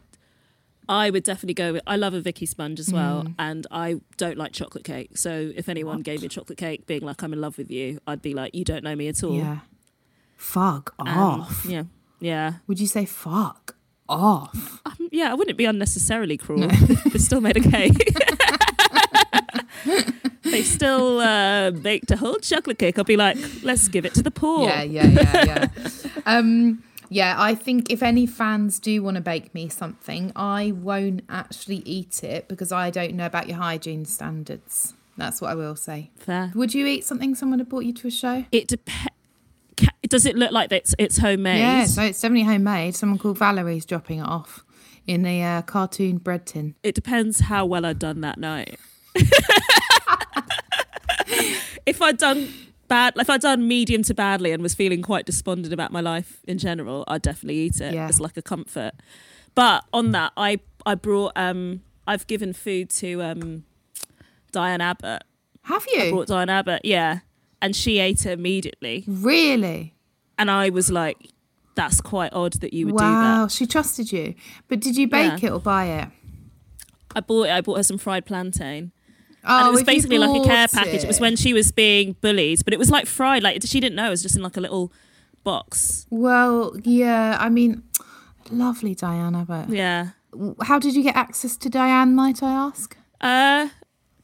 I 0.89 1.11
would 1.11 1.25
definitely 1.25 1.55
go 1.55 1.73
with. 1.75 1.83
I 1.87 1.97
love 1.97 2.15
a 2.15 2.21
Vicky 2.21 2.47
sponge 2.47 2.79
as 2.81 2.93
well, 2.93 3.25
Mm. 3.25 3.35
and 3.39 3.67
I 3.71 3.97
don't 4.17 4.39
like 4.39 4.53
chocolate 4.53 4.85
cake. 4.85 5.17
So 5.19 5.53
if 5.57 5.69
anyone 5.69 6.03
gave 6.03 6.23
me 6.23 6.29
chocolate 6.29 6.59
cake, 6.59 6.87
being 6.87 7.03
like 7.03 7.23
I'm 7.23 7.33
in 7.33 7.41
love 7.41 7.59
with 7.59 7.71
you, 7.71 7.99
I'd 8.07 8.23
be 8.23 8.35
like, 8.35 8.55
you 8.55 8.65
don't 8.65 8.85
know 8.85 8.95
me 8.95 9.09
at 9.09 9.23
all. 9.25 9.35
Yeah. 9.37 9.59
Fuck 10.37 10.95
Um, 10.99 11.09
off. 11.09 11.65
Yeah, 11.69 11.85
yeah, 12.21 12.55
Would 12.67 12.79
you 12.79 12.87
say 12.87 13.05
fuck 13.07 13.75
off? 14.09 14.81
Um, 14.87 15.09
yeah. 15.11 15.31
I 15.33 15.35
wouldn't 15.35 15.59
be 15.59 15.65
unnecessarily 15.65 16.37
cruel. 16.45 16.69
they 16.69 17.19
still 17.19 17.41
made 17.41 17.57
a 17.57 17.61
cake. 17.61 18.15
they 20.43 20.63
still 20.63 21.21
uh, 21.21 21.71
baked 21.73 22.11
a 22.11 22.17
whole 22.17 22.37
chocolate 22.37 22.79
cake. 22.79 22.99
I'll 22.99 23.05
be 23.05 23.17
like, 23.17 23.37
let's 23.63 23.89
give 23.89 24.05
it 24.05 24.15
to 24.15 24.23
the 24.23 24.31
poor. 24.31 24.69
Yeah, 24.69 24.83
yeah, 24.83 25.07
yeah, 25.07 25.45
yeah. 25.45 25.69
um, 26.27 26.83
yeah, 27.09 27.35
I 27.39 27.55
think 27.55 27.91
if 27.91 28.03
any 28.03 28.27
fans 28.27 28.79
do 28.79 29.03
want 29.03 29.17
to 29.17 29.21
bake 29.21 29.55
me 29.55 29.69
something, 29.69 30.33
I 30.35 30.73
won't 30.73 31.23
actually 31.29 31.83
eat 31.85 32.25
it 32.25 32.49
because 32.49 32.73
I 32.73 32.91
don't 32.91 33.15
know 33.15 33.27
about 33.27 33.49
your 33.49 33.59
hygiene 33.59 34.05
standards. 34.05 34.95
That's 35.17 35.41
what 35.41 35.51
I 35.51 35.55
will 35.55 35.77
say. 35.77 36.11
Fair. 36.17 36.53
Would 36.55 36.75
you 36.75 36.87
eat 36.87 37.05
something 37.05 37.35
someone 37.35 37.59
had 37.59 37.69
brought 37.69 37.85
you 37.85 37.93
to 37.95 38.09
a 38.09 38.11
show? 38.11 38.45
It 38.53 38.69
depends. 38.69 39.11
Does 40.09 40.25
it 40.25 40.37
look 40.37 40.53
like 40.53 40.73
it's 40.73 40.95
it's 40.99 41.19
homemade? 41.19 41.59
Yeah, 41.59 41.85
so 41.87 42.03
it's 42.03 42.21
definitely 42.21 42.45
homemade. 42.45 42.95
Someone 42.95 43.19
called 43.19 43.39
Valerie's 43.39 43.85
dropping 43.85 44.21
it 44.21 44.27
off 44.27 44.65
in 45.07 45.27
a 45.27 45.43
uh, 45.43 45.63
cartoon 45.63 46.19
bread 46.19 46.47
tin. 46.47 46.75
it 46.83 46.95
depends 46.95 47.41
how 47.41 47.65
well 47.67 47.85
I'd 47.87 47.99
done 47.99 48.21
that 48.23 48.39
night. 48.39 48.79
if 51.87 52.01
I'd 52.03 52.19
done 52.19 52.53
bad, 52.89 53.15
if 53.17 53.29
I'd 53.31 53.41
done 53.41 53.67
medium 53.69 54.03
to 54.05 54.15
badly 54.15 54.53
and 54.53 54.63
was 54.63 54.75
feeling 54.75 55.03
quite 55.03 55.27
despondent 55.27 55.73
about 55.73 55.93
my 55.93 56.01
life 56.01 56.41
in 56.47 56.59
general, 56.59 57.05
I'd 57.09 57.23
definitely 57.23 57.59
eat 57.61 57.81
it 57.81 57.95
Yeah. 57.95 58.09
as 58.09 58.21
like 58.21 58.37
a 58.37 58.43
comfort. 58.43 58.93
But 59.55 59.85
on 59.93 60.13
that, 60.13 60.33
I 60.37 60.61
I 60.85 60.95
brought 60.95 61.33
um 61.37 61.83
I've 62.07 62.27
given 62.27 62.53
food 62.53 62.91
to 62.91 63.23
um 63.23 63.65
Diane 64.53 64.81
Abbott. 64.81 65.23
Have 65.63 65.85
I 65.97 66.05
you? 66.05 66.11
brought 66.13 66.29
Diane 66.29 66.49
Abbott, 66.49 66.83
yeah, 66.85 67.21
and 67.61 67.75
she 67.75 67.99
ate 67.99 68.25
it 68.27 68.33
immediately, 68.39 69.05
Really? 69.07 69.95
and 70.39 70.51
I 70.51 70.71
was 70.71 70.91
like, 70.93 71.17
"That's 71.75 72.01
quite 72.01 72.33
odd 72.33 72.55
that 72.61 72.73
you 72.73 72.87
would 72.87 72.93
do 72.97 72.99
that. 73.05 73.39
Wow, 73.39 73.49
she 73.49 73.67
trusted 73.67 74.13
you. 74.13 74.35
But 74.69 74.81
did 74.81 74.97
you 74.97 75.09
bake 75.09 75.43
Yeah. 75.43 75.49
it 75.49 75.53
or 75.53 75.61
buy 75.61 75.87
it? 75.87 76.09
I 77.17 77.21
bought 77.21 77.45
it. 77.49 77.51
I 77.51 77.61
bought 77.63 77.79
her 77.79 77.83
some 77.83 77.99
fried 77.99 78.27
plantain. 78.27 78.93
Oh, 79.47 79.59
and 79.61 79.69
it 79.69 79.71
was 79.73 79.83
basically 79.85 80.19
like 80.19 80.41
a 80.43 80.45
care 80.45 80.69
package. 80.69 81.05
It 81.05 81.07
was 81.07 81.21
when 81.21 81.37
she 81.37 81.53
was 81.55 81.71
being 81.73 82.17
bullied, 82.21 82.65
but 82.65 82.73
it 82.75 82.79
was 82.79 82.91
like 82.91 83.07
fried. 83.07 83.43
Like 83.43 83.63
she 83.65 83.81
didn't 83.81 83.97
know 83.97 84.09
it 84.09 84.11
was 84.11 84.23
just 84.23 84.37
in 84.37 84.43
like 84.43 84.57
a 84.57 84.61
little 84.61 84.93
box. 85.45 86.07
Well, 86.11 86.75
yeah, 86.83 87.37
I 87.41 87.49
mean, 87.49 87.83
lovely 88.51 88.95
Diana, 88.95 89.45
but 89.47 89.69
Yeah. 89.71 90.09
how 90.63 90.79
did 90.79 90.95
you 90.97 91.03
get 91.03 91.17
access 91.17 91.57
to 91.59 91.69
Diane, 91.71 92.15
might 92.15 92.43
I 92.43 92.53
ask? 92.53 92.97
Uh 93.21 93.69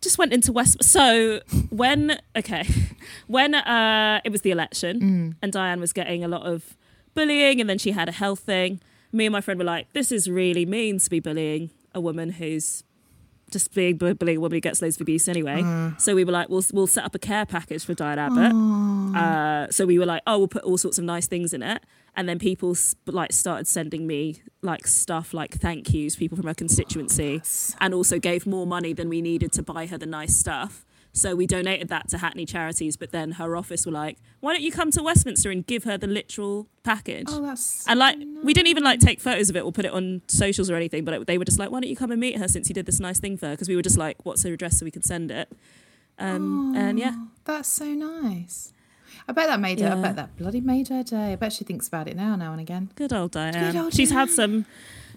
just 0.00 0.18
went 0.18 0.32
into 0.32 0.52
West 0.52 0.82
so 0.82 1.40
when 1.70 2.18
okay. 2.36 2.66
When 3.28 3.54
uh 3.54 4.20
it 4.24 4.30
was 4.30 4.42
the 4.42 4.50
election 4.50 5.36
and 5.40 5.52
Diane 5.52 5.80
was 5.80 5.92
getting 5.92 6.24
a 6.24 6.28
lot 6.28 6.42
of 6.42 6.76
bullying 7.14 7.60
and 7.60 7.70
then 7.70 7.78
she 7.78 7.92
had 7.92 8.08
a 8.08 8.12
health 8.12 8.40
thing, 8.40 8.80
me 9.12 9.26
and 9.26 9.32
my 9.32 9.40
friend 9.40 9.58
were 9.58 9.64
like, 9.64 9.92
This 9.92 10.10
is 10.12 10.28
really 10.28 10.66
mean 10.66 10.98
to 10.98 11.08
be 11.08 11.20
bullying 11.20 11.70
a 11.94 12.00
woman 12.00 12.30
who's 12.30 12.82
just 13.52 13.72
being 13.74 13.96
bu- 13.96 14.14
bullying 14.14 14.38
a 14.38 14.40
woman 14.40 14.56
who 14.56 14.60
gets 14.60 14.82
loads 14.82 14.96
of 14.96 15.02
abuse 15.02 15.28
anyway. 15.28 15.62
So 15.98 16.14
we 16.14 16.24
were 16.24 16.32
like, 16.32 16.48
we'll 16.48 16.64
we'll 16.72 16.86
set 16.86 17.04
up 17.04 17.14
a 17.14 17.18
care 17.18 17.46
package 17.46 17.84
for 17.84 17.94
Diane 17.94 18.18
Abbott. 18.18 18.52
Uh, 19.16 19.70
so 19.70 19.86
we 19.86 19.98
were 19.98 20.06
like, 20.06 20.22
oh, 20.26 20.38
we'll 20.38 20.48
put 20.48 20.64
all 20.64 20.78
sorts 20.78 20.98
of 20.98 21.04
nice 21.04 21.26
things 21.26 21.52
in 21.52 21.62
it. 21.62 21.82
And 22.14 22.28
then 22.28 22.38
people 22.38 22.76
like 23.06 23.32
started 23.32 23.66
sending 23.66 24.06
me 24.06 24.42
like 24.60 24.86
stuff 24.86 25.32
like 25.32 25.54
thank 25.54 25.92
yous, 25.94 26.16
people 26.16 26.36
from 26.36 26.46
her 26.46 26.54
constituency, 26.54 27.40
and 27.80 27.94
also 27.94 28.18
gave 28.18 28.46
more 28.46 28.66
money 28.66 28.92
than 28.92 29.08
we 29.08 29.22
needed 29.22 29.52
to 29.52 29.62
buy 29.62 29.86
her 29.86 29.96
the 29.98 30.06
nice 30.06 30.34
stuff. 30.36 30.84
So 31.14 31.34
we 31.34 31.46
donated 31.46 31.88
that 31.88 32.08
to 32.08 32.18
Hackney 32.18 32.46
Charities, 32.46 32.96
but 32.96 33.12
then 33.12 33.32
her 33.32 33.54
office 33.54 33.84
were 33.84 33.92
like, 33.92 34.16
why 34.40 34.52
don't 34.52 34.62
you 34.62 34.72
come 34.72 34.90
to 34.92 35.02
Westminster 35.02 35.50
and 35.50 35.66
give 35.66 35.84
her 35.84 35.98
the 35.98 36.06
literal 36.06 36.68
package? 36.84 37.26
Oh, 37.28 37.42
that's 37.42 37.86
And 37.86 37.98
like, 37.98 38.16
we 38.42 38.54
didn't 38.54 38.68
even 38.68 38.82
like 38.82 38.98
take 38.98 39.20
photos 39.20 39.50
of 39.50 39.56
it 39.56 39.60
or 39.60 39.72
put 39.72 39.84
it 39.84 39.92
on 39.92 40.22
socials 40.26 40.70
or 40.70 40.74
anything, 40.74 41.04
but 41.04 41.12
it, 41.14 41.26
they 41.26 41.36
were 41.36 41.44
just 41.44 41.58
like, 41.58 41.70
why 41.70 41.80
don't 41.80 41.90
you 41.90 41.96
come 41.96 42.10
and 42.12 42.20
meet 42.20 42.38
her 42.38 42.48
since 42.48 42.70
you 42.70 42.74
did 42.74 42.86
this 42.86 42.98
nice 42.98 43.20
thing 43.20 43.36
for 43.36 43.48
her? 43.48 43.52
Because 43.52 43.68
we 43.68 43.76
were 43.76 43.82
just 43.82 43.98
like, 43.98 44.24
what's 44.24 44.42
her 44.42 44.52
address 44.54 44.78
so 44.78 44.84
we 44.86 44.90
could 44.90 45.04
send 45.04 45.30
it? 45.30 45.52
Um, 46.18 46.74
and 46.74 46.98
yeah, 46.98 47.14
that's 47.44 47.68
so 47.68 47.84
nice. 47.86 48.72
I 49.28 49.32
bet 49.32 49.48
that 49.48 49.60
made 49.60 49.80
her. 49.80 49.92
I 49.92 50.00
bet 50.00 50.16
that 50.16 50.36
bloody 50.38 50.62
made 50.62 50.88
her 50.88 51.02
day. 51.02 51.32
I 51.32 51.36
bet 51.36 51.52
she 51.52 51.64
thinks 51.64 51.88
about 51.88 52.08
it 52.08 52.16
now, 52.16 52.36
now 52.36 52.52
and 52.52 52.60
again. 52.60 52.90
good 52.94 53.12
old 53.12 53.32
Diane. 53.32 53.72
Good 53.72 53.78
old 53.78 53.94
she's 53.94 54.10
had 54.10 54.30
some, 54.30 54.64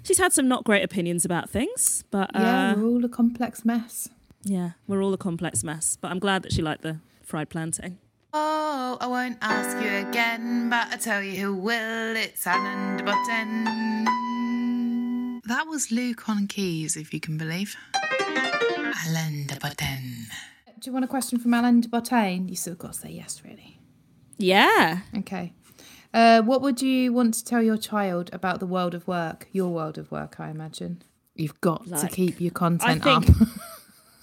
she's 0.03 0.17
had 0.17 0.33
some 0.33 0.47
not 0.49 0.65
great 0.65 0.83
opinions 0.83 1.23
about 1.23 1.49
things, 1.49 2.03
but 2.11 2.31
yeah, 2.33 2.71
uh, 2.71 2.75
we're 2.75 2.85
all 2.85 3.05
a 3.05 3.09
complex 3.09 3.63
mess. 3.63 4.09
Yeah, 4.45 4.71
we're 4.87 5.01
all 5.03 5.13
a 5.13 5.17
complex 5.17 5.63
mess. 5.63 5.97
But 5.99 6.11
I'm 6.11 6.19
glad 6.19 6.43
that 6.43 6.53
she 6.53 6.61
liked 6.61 6.83
the 6.83 6.99
fried 7.23 7.49
plantain. 7.49 7.97
Oh, 8.31 8.97
I 9.01 9.07
won't 9.07 9.37
ask 9.41 9.75
you 9.83 10.07
again, 10.07 10.69
but 10.69 10.87
I 10.91 10.97
tell 10.97 11.23
you 11.23 11.35
who 11.41 11.55
will. 11.55 12.15
It's 12.15 12.45
Alain 12.45 12.97
de 12.97 13.03
Botton. 13.03 13.65
That 15.47 15.65
was 15.67 15.91
Luke 15.91 16.29
on 16.29 16.45
keys, 16.47 16.95
if 16.95 17.11
you 17.13 17.19
can 17.19 17.37
believe. 17.39 17.75
Alain 19.07 19.47
de 19.47 19.59
Botton. 19.59 20.27
Do 20.79 20.89
you 20.89 20.91
want 20.93 21.05
a 21.05 21.07
question 21.07 21.39
from 21.39 21.53
Alain 21.53 21.81
de 21.81 21.87
Botton? 21.89 22.47
You 22.47 22.55
still 22.55 22.75
got 22.75 22.93
to 22.93 22.99
say 22.99 23.09
yes, 23.09 23.41
really. 23.43 23.79
Yeah, 24.37 24.99
Okay. 25.17 25.53
Uh, 26.13 26.41
what 26.41 26.61
would 26.61 26.81
you 26.81 27.11
want 27.11 27.33
to 27.33 27.43
tell 27.43 27.61
your 27.61 27.77
child 27.77 28.29
about 28.31 28.59
the 28.61 28.65
world 28.65 28.93
of 28.93 29.05
work? 29.07 29.47
Your 29.51 29.69
world 29.69 29.97
of 29.97 30.11
work, 30.11 30.39
I 30.39 30.49
imagine. 30.49 31.03
You've 31.35 31.59
got 31.59 31.85
to 31.87 32.07
keep 32.07 32.39
your 32.39 32.51
content 32.51 33.03
think 33.03 33.29
up. 33.29 33.35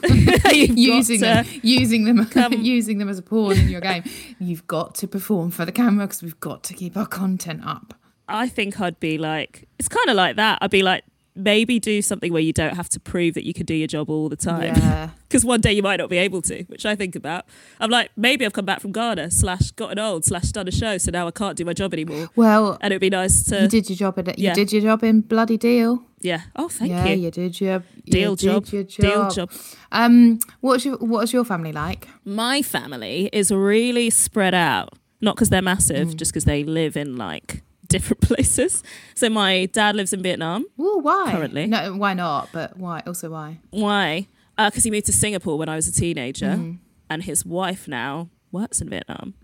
Using 0.53 1.21
them, 1.21 1.47
using 1.63 2.05
them, 2.05 2.53
using 2.53 2.99
them 2.99 3.09
as 3.09 3.19
a 3.19 3.23
pawn 3.23 3.57
in 3.59 3.69
your 3.69 3.81
game. 3.81 4.05
You've 4.39 4.67
got 4.67 4.95
to 4.97 5.09
perform 5.09 5.51
for 5.51 5.65
the 5.65 5.73
camera 5.73 6.07
because 6.07 6.23
we've 6.23 6.41
got 6.41 6.63
to 6.65 6.75
keep 6.75 6.97
our 6.97 7.07
content 7.07 7.63
up. 7.65 7.95
I 8.29 8.49
think 8.49 8.81
I'd 8.81 9.01
be 9.01 9.19
like, 9.19 9.69
it's 9.79 9.89
kind 9.89 10.09
of 10.09 10.17
like 10.17 10.37
that. 10.37 10.59
I'd 10.61 10.71
be 10.71 10.83
like, 10.83 11.05
maybe 11.35 11.79
do 11.79 12.03
something 12.03 12.33
where 12.33 12.43
you 12.43 12.53
don't 12.53 12.77
have 12.77 12.89
to 12.91 13.01
prove 13.01 13.35
that 13.35 13.45
you 13.45 13.55
can 13.55 13.65
do 13.67 13.75
your 13.75 13.87
job 13.87 14.11
all 14.11 14.29
the 14.29 14.37
time. 14.37 14.75
Yeah. 14.77 15.11
Because 15.29 15.45
one 15.45 15.61
day 15.61 15.73
you 15.73 15.83
might 15.83 15.97
not 15.97 16.11
be 16.11 16.19
able 16.19 16.43
to, 16.43 16.63
which 16.65 16.85
I 16.85 16.95
think 16.95 17.17
about. 17.17 17.47
I'm 17.81 17.91
like, 17.91 18.11
maybe 18.17 18.45
I've 18.45 18.53
come 18.53 18.67
back 18.67 18.81
from 18.81 18.93
Ghana, 18.93 19.31
slash 19.31 19.71
gotten 19.73 19.99
old, 19.99 20.25
slash 20.25 20.51
done 20.53 20.69
a 20.69 20.73
show, 20.73 20.99
so 20.99 21.11
now 21.11 21.27
I 21.27 21.31
can't 21.31 21.57
do 21.57 21.65
my 21.65 21.73
job 21.73 21.95
anymore. 21.95 22.29
Well, 22.37 22.77
And 22.81 22.93
it'd 22.93 23.01
be 23.01 23.11
nice 23.11 23.45
to, 23.45 23.63
you 23.63 23.69
did 23.69 23.89
your 23.89 23.97
job. 23.97 24.19
In, 24.19 24.27
you 24.27 24.35
yeah. 24.37 24.55
did 24.55 24.73
your 24.73 24.83
job 24.83 25.03
in 25.03 25.23
bloody 25.23 25.57
deal. 25.57 26.05
Yeah. 26.25 26.43
Oh, 26.57 26.69
thank 26.69 26.91
yeah, 26.91 27.05
you. 27.05 27.11
Yeah, 27.11 27.17
you 27.17 27.31
did 27.31 27.61
your 27.61 27.83
you 28.05 28.13
Deal 28.13 28.35
did 28.37 28.45
job. 28.47 28.67
Your 28.73 28.83
Deal 28.85 29.31
job. 29.31 29.51
job. 29.51 29.53
Um, 29.91 30.39
what's 30.61 30.85
your 30.85 30.97
what's 30.99 31.33
your 31.33 31.45
family 31.45 31.73
like? 31.73 32.09
My 32.25 32.63
family 32.63 33.29
is 33.33 33.51
really 33.51 34.11
spread 34.11 34.55
out, 34.55 34.91
not 35.21 35.37
because 35.37 35.51
they're 35.51 35.63
massive, 35.63 36.09
Mm. 36.09 36.17
just 36.17 36.33
because 36.33 36.45
they 36.45 36.65
live 36.65 36.97
in 36.97 37.17
like 37.17 37.63
different 37.89 38.21
places. 38.23 38.83
So 39.15 39.29
my 39.29 39.67
dad 39.67 39.97
lives 39.97 40.13
in 40.13 40.23
Vietnam. 40.23 40.65
Oh, 40.79 40.99
why? 40.99 41.31
Currently. 41.33 41.67
no, 41.67 41.97
why 41.97 42.15
not? 42.15 42.49
But 42.53 42.77
why? 42.79 43.03
Also, 43.07 43.31
why? 43.31 43.59
Why? 43.71 44.27
Because 44.57 44.85
he 44.85 44.91
moved 44.91 45.07
to 45.07 45.13
Singapore 45.13 45.59
when 45.59 45.69
I 45.69 45.77
was 45.77 45.89
a 45.89 45.93
teenager, 45.93 46.47
Mm-hmm. 46.47 46.75
and 47.11 47.23
his 47.25 47.45
wife 47.45 47.89
now 47.89 48.29
works 48.53 48.81
in 48.81 48.89
Vietnam. 48.91 49.35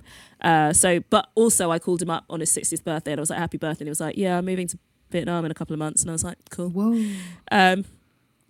Uh, 0.41 0.73
so, 0.73 1.01
but 1.11 1.29
also 1.35 1.71
I 1.73 1.79
called 1.79 2.01
him 2.03 2.11
up 2.11 2.25
on 2.31 2.41
his 2.41 2.51
60th 2.57 2.85
birthday, 2.85 3.13
and 3.13 3.19
I 3.19 3.23
was 3.23 3.31
like, 3.31 3.39
"Happy 3.41 3.59
birthday!" 3.59 3.83
And 3.83 3.89
he 3.89 3.91
was 3.91 4.01
like, 4.01 4.17
"Yeah, 4.17 4.39
I'm 4.39 4.45
moving 4.45 4.69
to 4.69 4.79
Vietnam 5.11 5.45
in 5.45 5.51
a 5.51 5.55
couple 5.55 5.75
of 5.75 5.79
months," 5.79 6.03
and 6.03 6.11
I 6.11 6.13
was 6.13 6.25
like, 6.25 6.39
"Cool." 6.51 6.71
Whoa. 6.71 7.05
Um, 7.51 7.85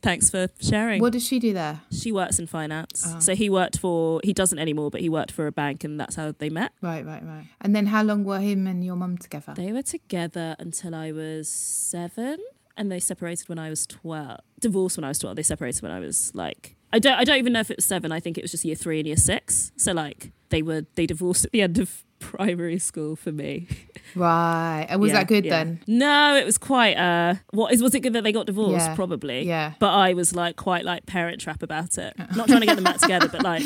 thanks 0.03 0.31
for 0.31 0.49
sharing. 0.61 1.01
What 1.01 1.13
does 1.13 1.27
she 1.27 1.39
do 1.39 1.53
there? 1.53 1.81
She 1.91 2.13
works 2.13 2.39
in 2.39 2.47
finance, 2.47 3.05
Oh. 3.07 3.21
so 3.21 3.35
he 3.35 3.51
worked 3.51 3.79
for. 3.79 4.21
He 4.25 4.33
doesn't 4.33 4.59
anymore, 4.59 4.91
but 4.91 5.01
he 5.01 5.09
worked 5.09 5.33
for 5.33 5.47
a 5.47 5.53
bank, 5.53 5.85
and 5.85 5.99
that's 5.99 6.17
how 6.17 6.33
they 6.39 6.49
met. 6.51 6.73
Right, 6.81 7.05
right, 7.05 7.25
right. 7.25 7.47
And 7.61 7.75
then 7.75 7.87
how 7.87 8.03
long 8.03 8.25
were 8.25 8.41
him 8.41 8.67
and 8.67 8.85
your 8.85 8.97
mum 8.97 9.19
together? 9.19 9.55
They 9.57 9.73
were 9.73 9.83
together 9.83 10.57
until 10.59 10.95
I 10.95 11.13
was 11.13 11.49
seven, 11.49 12.39
and 12.77 12.91
they 12.93 13.01
separated 13.01 13.49
when 13.49 13.59
I 13.59 13.71
was 13.71 13.87
twelve. 13.87 14.41
Divorced 14.61 14.97
when 14.97 15.05
I 15.05 15.09
was 15.09 15.19
twelve. 15.19 15.37
They 15.37 15.43
separated 15.43 15.83
when 15.83 15.93
I 15.93 16.01
was 16.01 16.33
like 16.35 16.77
I 16.93 16.99
don't 16.99 17.15
I 17.15 17.25
don't 17.25 17.37
even 17.39 17.53
know 17.53 17.61
if 17.61 17.71
it 17.71 17.77
was 17.79 17.85
seven. 17.85 18.13
I 18.13 18.21
think 18.21 18.39
it 18.39 18.43
was 18.43 18.51
just 18.51 18.65
year 18.65 18.75
three 18.75 18.99
and 18.99 19.07
year 19.07 19.17
six. 19.17 19.73
So 19.77 19.93
like 19.93 20.33
they 20.49 20.63
were 20.63 20.87
they 20.95 21.07
divorced 21.07 21.45
at 21.45 21.53
the 21.53 21.61
end 21.63 21.79
of 21.79 22.05
primary 22.21 22.79
school 22.79 23.17
for 23.17 23.33
me. 23.33 23.67
Right. 24.15 24.87
And 24.89 25.01
was 25.01 25.13
Yeah, 25.13 25.19
that 25.19 25.29
good 25.29 25.45
yeah. 25.45 25.65
then? 25.65 25.81
No, 25.87 26.37
it 26.37 26.45
was 26.45 26.59
quite. 26.59 26.95
Uh, 26.97 27.35
what 27.51 27.73
is 27.73 27.83
was 27.83 27.95
it 27.95 28.01
good 28.01 28.13
that 28.15 28.25
they 28.25 28.33
got 28.33 28.47
divorced? 28.47 28.87
Yeah, 28.87 28.95
Probably. 28.95 29.43
yeah. 29.47 29.75
But 29.79 29.91
I 29.95 30.15
was 30.15 30.35
like 30.35 30.57
quite 30.57 30.85
like 30.85 31.07
parent 31.07 31.41
trap 31.41 31.63
about 31.63 31.99
it. 31.99 32.15
Not 32.37 32.49
trying 32.49 32.61
to 32.61 32.67
get 32.67 32.75
them 32.77 32.85
back 32.85 32.99
together, 32.99 33.29
but 33.29 33.43
like 33.43 33.63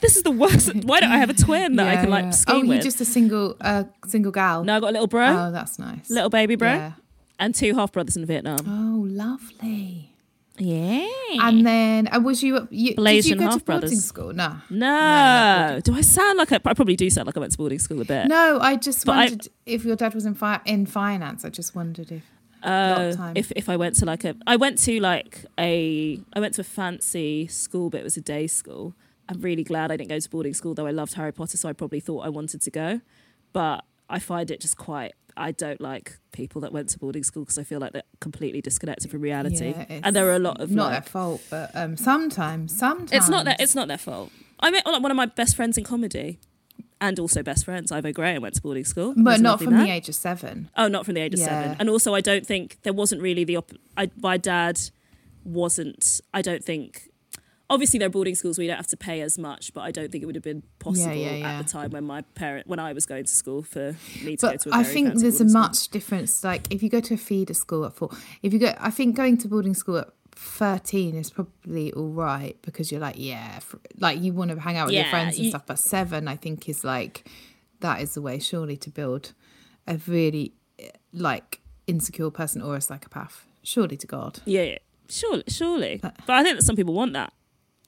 this 0.00 0.16
is 0.16 0.22
the 0.22 0.30
worst. 0.30 0.74
Why 0.84 1.00
don't 1.00 1.10
I 1.12 1.18
have 1.18 1.30
a 1.30 1.34
twin 1.34 1.76
that 1.76 1.88
I 1.88 1.96
can 2.00 2.10
like 2.10 2.32
scheme 2.34 2.56
Oh, 2.56 2.58
you're 2.62 2.68
with? 2.76 2.82
just 2.82 3.00
a 3.00 3.04
single, 3.04 3.56
uh, 3.60 3.84
single 4.06 4.32
gal. 4.32 4.64
no, 4.64 4.76
I 4.76 4.80
got 4.80 4.90
a 4.90 4.92
little 4.92 5.06
bro, 5.06 5.26
Oh, 5.26 5.50
that's 5.52 5.78
nice. 5.78 6.08
little 6.10 6.30
baby 6.30 6.54
bro, 6.56 6.68
Yeah. 6.74 6.92
and 7.38 7.54
two 7.54 7.74
half 7.74 7.92
brothers 7.92 8.16
in 8.16 8.24
Vietnam. 8.26 8.58
Oh, 8.66 9.06
lovely. 9.08 10.12
Yeah. 10.58 11.06
And 11.40 11.66
then, 11.66 12.08
uh, 12.12 12.20
was 12.20 12.42
you, 12.42 12.66
you 12.70 12.94
did 12.94 13.26
you 13.26 13.34
go 13.36 13.44
to 13.46 13.50
half 13.50 13.64
boarding 13.64 13.80
brothers. 13.90 14.04
school? 14.04 14.32
No. 14.32 14.56
No. 14.70 15.80
Do 15.84 15.94
I 15.94 16.00
sound 16.00 16.38
like 16.38 16.52
I, 16.52 16.56
I 16.56 16.74
probably 16.74 16.96
do 16.96 17.10
sound 17.10 17.26
like 17.26 17.36
I 17.36 17.40
went 17.40 17.52
to 17.52 17.58
boarding 17.58 17.78
school 17.78 18.00
a 18.00 18.04
bit. 18.04 18.26
No, 18.28 18.58
I 18.60 18.76
just 18.76 19.04
But 19.04 19.12
I- 19.12 19.24
wondered 19.26 19.48
if 19.66 19.84
your 19.84 19.96
dad 19.96 20.14
was 20.14 20.24
in 20.26 20.34
fi- 20.34 20.60
in 20.64 20.86
finance. 20.86 21.44
I 21.44 21.50
just 21.50 21.74
wondered 21.74 22.10
if. 22.10 22.22
Uh, 22.62 23.14
if 23.36 23.52
if 23.52 23.68
I 23.68 23.76
went 23.76 23.94
to 23.96 24.06
like 24.06 24.24
a, 24.24 24.34
I 24.46 24.56
went 24.56 24.78
to 24.78 24.98
like 24.98 25.44
a, 25.58 26.18
I 26.32 26.40
went 26.40 26.54
to 26.54 26.62
a 26.62 26.64
fancy 26.64 27.46
school, 27.48 27.90
but 27.90 28.00
it 28.00 28.04
was 28.04 28.16
a 28.16 28.20
day 28.22 28.46
school. 28.46 28.94
I'm 29.28 29.40
really 29.40 29.62
glad 29.62 29.92
I 29.92 29.96
didn't 29.96 30.08
go 30.10 30.18
to 30.18 30.30
boarding 30.30 30.54
school, 30.54 30.74
though 30.74 30.86
I 30.86 30.90
loved 30.90 31.14
Harry 31.14 31.32
Potter, 31.32 31.56
so 31.56 31.68
I 31.68 31.72
probably 31.74 32.00
thought 32.00 32.20
I 32.20 32.28
wanted 32.28 32.62
to 32.62 32.70
go. 32.70 33.00
But 33.52 33.84
I 34.08 34.18
find 34.18 34.50
it 34.50 34.60
just 34.60 34.76
quite. 34.78 35.12
I 35.36 35.52
don't 35.52 35.80
like 35.80 36.18
people 36.32 36.60
that 36.62 36.72
went 36.72 36.88
to 36.90 36.98
boarding 36.98 37.22
school 37.22 37.42
because 37.44 37.58
I 37.58 37.62
feel 37.64 37.78
like 37.80 37.92
they're 37.92 38.02
completely 38.20 38.60
disconnected 38.60 39.10
from 39.10 39.20
reality. 39.20 39.70
Yeah, 39.76 40.00
and 40.04 40.16
there 40.16 40.28
are 40.28 40.34
a 40.36 40.38
lot 40.38 40.60
of 40.60 40.70
not 40.70 40.84
like, 40.92 41.04
their 41.04 41.10
fault, 41.10 41.42
but 41.50 41.70
um, 41.74 41.96
sometimes, 41.96 42.76
sometimes 42.76 43.12
it's 43.12 43.28
not 43.28 43.44
that 43.44 43.60
it's 43.60 43.74
not 43.74 43.88
their 43.88 43.98
fault. 43.98 44.30
I 44.60 44.70
met 44.70 44.84
one 44.86 45.10
of 45.10 45.16
my 45.16 45.26
best 45.26 45.54
friends 45.56 45.76
in 45.76 45.84
comedy, 45.84 46.38
and 47.00 47.18
also 47.20 47.42
best 47.42 47.64
friends, 47.64 47.92
Ivo 47.92 48.12
Graham, 48.12 48.40
went 48.42 48.54
to 48.54 48.62
boarding 48.62 48.84
school. 48.84 49.12
But 49.16 49.38
a 49.40 49.42
not 49.42 49.60
from 49.60 49.74
man. 49.74 49.84
the 49.86 49.92
age 49.92 50.08
of 50.08 50.14
seven. 50.14 50.70
Oh, 50.76 50.88
not 50.88 51.04
from 51.04 51.14
the 51.14 51.20
age 51.20 51.34
of 51.34 51.40
Yeah. 51.40 51.46
seven. 51.62 51.76
And 51.78 51.90
also, 51.90 52.14
I 52.14 52.20
don't 52.22 52.46
think 52.46 52.78
there 52.82 52.94
wasn't 52.94 53.20
really 53.20 53.44
the. 53.44 53.56
Op- 53.56 53.72
I, 53.96 54.10
my 54.20 54.38
dad 54.38 54.80
wasn't. 55.44 56.20
I 56.32 56.42
don't 56.42 56.64
think. 56.64 57.10
Obviously, 57.68 57.98
they're 57.98 58.08
boarding 58.08 58.34
schools 58.36 58.58
where 58.58 58.62
you 58.64 58.70
don't 58.70 58.76
have 58.76 58.86
to 58.88 58.96
pay 58.96 59.20
as 59.22 59.38
much, 59.38 59.74
but 59.74 59.80
I 59.80 59.90
don't 59.90 60.12
think 60.12 60.22
it 60.22 60.26
would 60.26 60.36
have 60.36 60.44
been 60.44 60.62
possible 60.78 61.14
yeah, 61.16 61.32
yeah. 61.32 61.48
at 61.58 61.64
the 61.66 61.68
time 61.68 61.90
when 61.90 62.04
my 62.04 62.22
parent, 62.34 62.68
when 62.68 62.78
I 62.78 62.92
was 62.92 63.06
going 63.06 63.24
to 63.24 63.30
school, 63.30 63.62
for 63.62 63.96
me 64.22 64.36
to 64.36 64.46
go 64.46 64.50
But 64.52 64.60
to 64.60 64.68
a 64.70 64.72
I 64.74 64.82
very 64.84 64.94
think 64.94 65.06
there's 65.14 65.40
a 65.40 65.44
boarding 65.44 65.48
school. 65.48 65.60
much 65.62 65.88
difference. 65.88 66.44
Like 66.44 66.72
if 66.72 66.82
you 66.82 66.88
go 66.88 67.00
to 67.00 67.14
a 67.14 67.16
feeder 67.16 67.54
school 67.54 67.84
at 67.84 67.94
four, 67.94 68.10
if 68.42 68.52
you 68.52 68.58
go, 68.60 68.72
I 68.78 68.90
think 68.90 69.16
going 69.16 69.36
to 69.38 69.48
boarding 69.48 69.74
school 69.74 69.98
at 69.98 70.08
thirteen 70.32 71.16
is 71.16 71.30
probably 71.30 71.92
all 71.94 72.10
right 72.10 72.56
because 72.62 72.92
you're 72.92 73.00
like, 73.00 73.16
yeah, 73.18 73.58
fr 73.58 73.78
like 73.98 74.20
you 74.20 74.32
want 74.32 74.50
to 74.52 74.60
hang 74.60 74.76
out 74.76 74.86
with 74.86 74.94
your 74.94 75.06
friends 75.06 75.36
and 75.36 75.44
you- 75.46 75.50
stuff. 75.50 75.66
But 75.66 75.78
seven, 75.80 76.28
I 76.28 76.36
think, 76.36 76.68
is 76.68 76.84
like 76.84 77.28
that 77.80 78.00
is 78.00 78.14
the 78.14 78.22
way 78.22 78.38
surely 78.38 78.76
to 78.76 78.90
build 78.90 79.32
a 79.88 79.98
really 80.06 80.52
like 81.12 81.60
insecure 81.86 82.30
person 82.30 82.62
or 82.62 82.76
a 82.76 82.80
psychopath. 82.80 83.46
Surely 83.62 83.96
to 83.96 84.06
God. 84.06 84.40
Yeah, 84.44 84.62
yeah. 84.62 84.78
surely, 85.08 85.42
surely. 85.48 85.98
But 86.00 86.14
I 86.28 86.42
think 86.44 86.58
that 86.58 86.64
some 86.64 86.76
people 86.76 86.94
want 86.94 87.12
that 87.14 87.32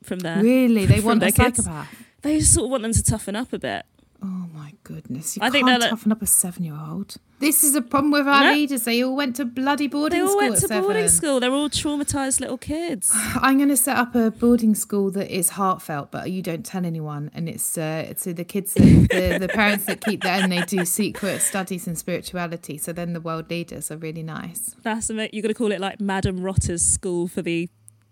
from 0.03 0.21
their. 0.21 0.43
Really, 0.43 0.87
they 0.87 1.01
want 1.09 1.21
their 1.21 1.29
a 1.31 1.33
kids. 1.33 1.65
psychopath. 1.65 2.05
They 2.23 2.39
just 2.41 2.55
sort 2.55 2.65
of 2.65 2.71
want 2.71 2.83
them 2.83 2.93
to 2.93 3.03
toughen 3.03 3.37
up 3.37 3.53
a 3.53 3.59
bit. 3.59 3.85
Oh 4.21 4.27
my 4.53 4.73
goodness! 4.83 5.37
You 5.37 5.43
I 5.45 5.51
think 5.51 5.69
can't 5.69 5.81
like- 5.81 5.91
toughen 5.91 6.11
up 6.11 6.21
a 6.23 6.27
seven-year-old. 6.27 7.17
This 7.41 7.63
is 7.63 7.77
a 7.77 7.83
problem 7.83 8.11
with 8.11 8.27
our 8.27 8.43
No. 8.43 8.53
leaders. 8.53 8.83
They 8.83 9.05
all 9.05 9.15
went 9.15 9.37
to 9.37 9.45
bloody 9.45 9.87
boarding 9.87 10.19
They 10.19 10.23
all 10.25 10.31
school 10.31 10.41
went 10.49 10.57
to 10.61 10.69
boarding 10.81 11.07
school. 11.07 11.39
They're 11.39 11.53
all 11.53 11.71
traumatized 11.71 12.41
little 12.41 12.59
kids. 12.59 13.13
I'm 13.15 13.59
going 13.59 13.69
to 13.69 13.77
set 13.77 13.97
up 13.97 14.17
a 14.17 14.33
boarding 14.33 14.75
school 14.75 15.13
that 15.13 15.31
is 15.33 15.51
heartfelt, 15.51 16.11
but 16.11 16.33
you 16.33 16.43
don't 16.43 16.67
tell 16.67 16.85
anyone. 16.85 17.31
And 17.33 17.49
it's 17.49 17.79
uh, 17.79 18.13
so 18.17 18.33
the 18.33 18.43
kids, 18.43 18.75
that, 18.75 18.83
the, 19.13 19.39
the 19.39 19.47
parents 19.47 19.85
that 19.85 20.01
keep 20.05 20.25
that, 20.25 20.43
and 20.43 20.51
they 20.51 20.63
do 20.63 20.85
secret 20.85 21.41
studies 21.41 21.87
in 21.87 21.95
spirituality. 21.95 22.77
So 22.77 22.93
then 22.93 23.13
the 23.13 23.21
world 23.21 23.49
leaders 23.51 23.93
are 23.93 23.97
really 23.99 24.25
nice. 24.25 24.75
That's 24.83 25.09
ama- 25.09 25.29
you're 25.33 25.43
going 25.43 25.55
to 25.55 25.59
call 25.59 25.71
it 25.71 25.81
like 25.81 26.01
Madam 26.01 26.41
Rotter's 26.43 26.83
school 26.83 27.29
for 27.29 27.41
the. 27.43 27.69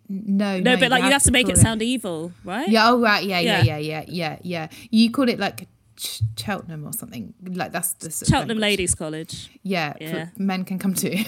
No, 0.08 0.60
No, 0.60 0.76
but 0.76 0.90
like 0.90 1.02
you 1.04 1.10
have 1.10 1.22
to 1.24 1.32
make 1.32 1.46
call 1.46 1.54
it 1.56 1.58
sound 1.58 1.82
evil, 1.82 2.32
right? 2.44 2.68
Yeah. 2.68 2.90
Oh 2.90 3.00
right. 3.00 3.24
Yeah. 3.24 3.40
Yeah. 3.40 3.62
Yeah. 3.64 3.78
Yeah. 3.78 3.78
Yeah. 3.78 4.04
Yeah. 4.08 4.38
Yeah. 4.42 4.68
You 4.90 5.10
call 5.10 5.28
it 5.28 5.38
like 5.40 5.68
Ch- 5.96 6.20
Cheltenham 6.38 6.86
or 6.86 6.92
something. 6.92 7.34
Like 7.42 7.72
that's 7.72 7.94
the 7.94 8.10
Cheltenham 8.10 8.58
language. 8.58 8.60
Ladies 8.60 8.94
College. 8.94 9.50
Yeah, 9.62 9.94
for- 9.94 9.98
Yeah. 10.04 10.28
men 10.38 10.64
can 10.64 10.78
come 10.78 10.94
too. 10.94 11.16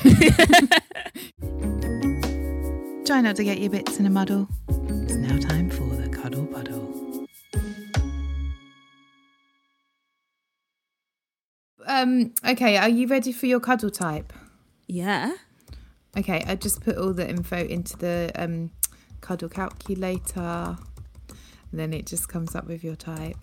Try 3.04 3.20
not 3.22 3.36
to 3.36 3.44
get 3.44 3.58
your 3.58 3.70
bits 3.70 3.98
in 3.98 4.04
a 4.06 4.10
muddle. 4.10 4.48
It's 4.68 5.14
now 5.14 5.38
time 5.38 5.70
for 5.70 5.84
the 5.96 6.08
cuddle 6.10 6.46
puddle. 6.46 7.26
Um. 11.86 12.34
Okay. 12.46 12.76
Are 12.76 12.88
you 12.88 13.06
ready 13.08 13.32
for 13.32 13.46
your 13.46 13.60
cuddle 13.60 13.90
type? 13.90 14.32
Yeah. 14.86 15.32
Okay. 16.18 16.44
I 16.46 16.54
just 16.57 16.81
put 16.83 16.98
all 16.98 17.12
the 17.12 17.28
info 17.28 17.57
into 17.57 17.96
the 17.96 18.31
um 18.35 18.70
cuddle 19.20 19.48
calculator. 19.48 20.76
And 21.70 21.78
then 21.78 21.92
it 21.92 22.07
just 22.07 22.28
comes 22.28 22.54
up 22.54 22.66
with 22.66 22.83
your 22.83 22.96
type. 22.96 23.37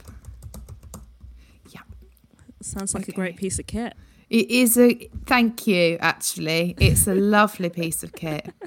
Yeah. 1.69 1.81
Sounds 2.61 2.93
like 2.93 3.07
a 3.07 3.11
great 3.11 3.37
piece 3.37 3.59
of 3.59 3.67
kit. 3.67 3.93
It 4.29 4.49
is 4.49 4.77
a 4.77 4.95
thank 5.25 5.67
you, 5.67 5.97
actually. 6.01 6.75
It's 6.79 7.07
a 7.07 7.13
lovely 7.13 7.69
piece 7.69 8.03
of 8.03 8.13
kit. 8.13 8.51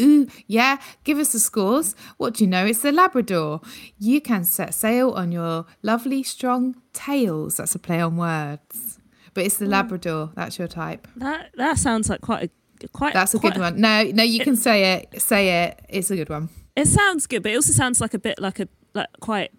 Ooh, 0.00 0.28
yeah, 0.46 0.78
give 1.02 1.18
us 1.18 1.32
the 1.32 1.40
scores. 1.40 1.96
What 2.18 2.34
do 2.34 2.44
you 2.44 2.50
know? 2.50 2.64
It's 2.64 2.82
the 2.82 2.92
Labrador. 2.92 3.60
You 3.98 4.20
can 4.20 4.44
set 4.44 4.74
sail 4.74 5.10
on 5.10 5.32
your 5.32 5.66
lovely, 5.82 6.22
strong 6.22 6.76
tails. 6.92 7.56
That's 7.56 7.74
a 7.74 7.80
play 7.80 8.00
on 8.00 8.16
words. 8.16 9.00
But 9.34 9.44
it's 9.44 9.58
the 9.58 9.66
Labrador. 9.66 10.30
That's 10.34 10.58
your 10.58 10.68
type. 10.68 11.06
That 11.16 11.50
that 11.56 11.78
sounds 11.78 12.08
like 12.08 12.20
quite 12.20 12.44
a 12.44 12.50
quite. 12.92 13.14
That's 13.14 13.34
a 13.34 13.38
quite 13.38 13.54
good 13.54 13.60
one. 13.60 13.80
No, 13.80 14.04
no, 14.04 14.22
you 14.22 14.40
can 14.40 14.56
say 14.56 14.94
it. 14.94 15.20
Say 15.20 15.64
it. 15.64 15.80
It's 15.88 16.10
a 16.10 16.16
good 16.16 16.28
one. 16.28 16.48
It 16.76 16.86
sounds 16.86 17.26
good, 17.26 17.42
but 17.42 17.52
it 17.52 17.56
also 17.56 17.72
sounds 17.72 18.00
like 18.00 18.14
a 18.14 18.18
bit 18.18 18.38
like 18.40 18.60
a 18.60 18.68
like 18.94 19.08
quite. 19.20 19.50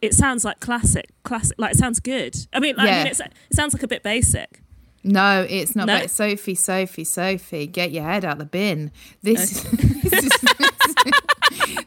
It 0.00 0.14
sounds 0.14 0.44
like 0.44 0.60
classic, 0.60 1.06
classic. 1.24 1.58
Like 1.58 1.72
it 1.74 1.78
sounds 1.78 1.98
good. 1.98 2.36
I 2.52 2.60
mean, 2.60 2.76
like, 2.76 2.86
I 2.86 2.90
Yeah. 2.90 2.98
mean, 3.04 3.06
it's, 3.08 3.20
it 3.20 3.32
sounds 3.52 3.74
like 3.74 3.82
a 3.82 3.88
bit 3.88 4.02
basic. 4.04 4.62
No, 5.02 5.46
it's 5.48 5.74
not. 5.74 5.86
No? 5.86 6.00
But 6.00 6.10
Sophie, 6.10 6.54
Sophie, 6.54 7.04
Sophie, 7.04 7.66
get 7.66 7.90
your 7.92 8.04
head 8.04 8.24
out 8.24 8.38
the 8.38 8.44
bin. 8.44 8.90
This, 9.22 9.62
this, 9.62 10.12
is, 10.24 10.30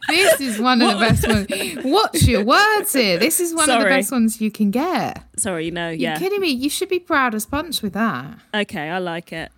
this 0.08 0.40
is 0.40 0.58
one 0.58 0.82
of 0.82 0.98
the 0.98 0.98
best 0.98 1.26
ones. 1.28 1.84
Watch 1.84 2.22
your 2.22 2.44
words 2.44 2.92
here. 2.92 3.18
This 3.18 3.40
is 3.40 3.54
one 3.54 3.70
of 3.70 3.80
the 3.82 3.88
best 3.88 4.10
ones 4.12 4.40
you 4.40 4.50
can 4.50 4.70
get. 4.70 5.22
Sorry, 5.38 5.70
no, 5.70 5.88
yeah. 5.90 6.10
You're 6.10 6.18
kidding 6.18 6.40
me? 6.40 6.48
You 6.48 6.68
should 6.70 6.88
be 6.88 6.98
proud 6.98 7.34
as 7.34 7.46
punch 7.46 7.82
with 7.82 7.92
that. 7.94 8.38
Okay, 8.54 8.88
I 8.90 8.98
like 8.98 9.32
it. 9.32 9.52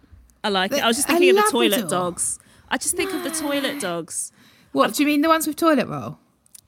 I 0.45 0.49
like 0.51 0.73
it. 0.73 0.81
I 0.85 0.87
was 0.87 0.97
just 0.97 1.09
thinking 1.09 1.31
of 1.31 1.45
the 1.45 1.51
toilet 1.51 1.89
dogs. 1.89 2.39
I 2.71 2.77
just 2.77 2.95
think 2.97 3.13
of 3.13 3.23
the 3.25 3.31
toilet 3.31 3.81
dogs, 3.81 4.31
What 4.73 4.95
do 4.95 5.03
you 5.03 5.07
mean? 5.07 5.21
The 5.23 5.29
ones 5.29 5.47
with 5.47 5.57
toilet 5.57 5.89
roll? 5.89 6.19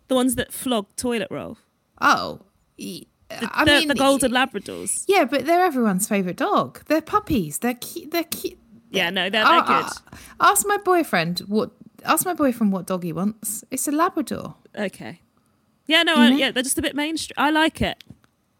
the 0.08 0.14
ones 0.14 0.34
that 0.36 0.52
flog 0.52 0.86
toilet 0.96 1.28
roll. 1.30 1.58
Oh, 2.00 2.40
e- 2.78 3.06
The, 3.28 3.50
I 3.52 3.64
the, 3.64 3.70
mean, 3.72 3.88
the 3.88 3.94
golden 3.96 4.30
Labradors. 4.32 5.04
Yeah, 5.08 5.24
but 5.24 5.46
they're 5.46 5.64
everyone's 5.64 6.06
favourite 6.08 6.36
dog. 6.36 6.84
They're 6.86 7.00
puppies. 7.02 7.58
They're 7.58 7.74
cute. 7.74 8.12
They're 8.12 8.22
cute. 8.24 8.58
Yeah, 8.90 9.10
no, 9.10 9.22
they're, 9.22 9.42
they're 9.44 9.62
Ah, 9.62 9.66
good. 9.82 10.18
ah, 10.40 10.50
ask 10.52 10.64
my 10.66 10.76
boyfriend 10.76 11.40
what. 11.48 11.70
Ask 12.04 12.24
my 12.24 12.34
boyfriend 12.34 12.72
what 12.72 12.86
dog 12.86 13.02
he 13.02 13.12
wants. 13.12 13.64
It's 13.72 13.88
a 13.88 13.90
Labrador. 13.90 14.54
Okay. 14.78 15.20
Yeah, 15.88 16.04
no, 16.04 16.14
I, 16.16 16.28
yeah, 16.30 16.50
they're 16.52 16.62
just 16.62 16.78
a 16.78 16.82
bit 16.82 16.94
mainstream. 16.94 17.34
I 17.36 17.50
like 17.50 17.82
it. 17.82 18.02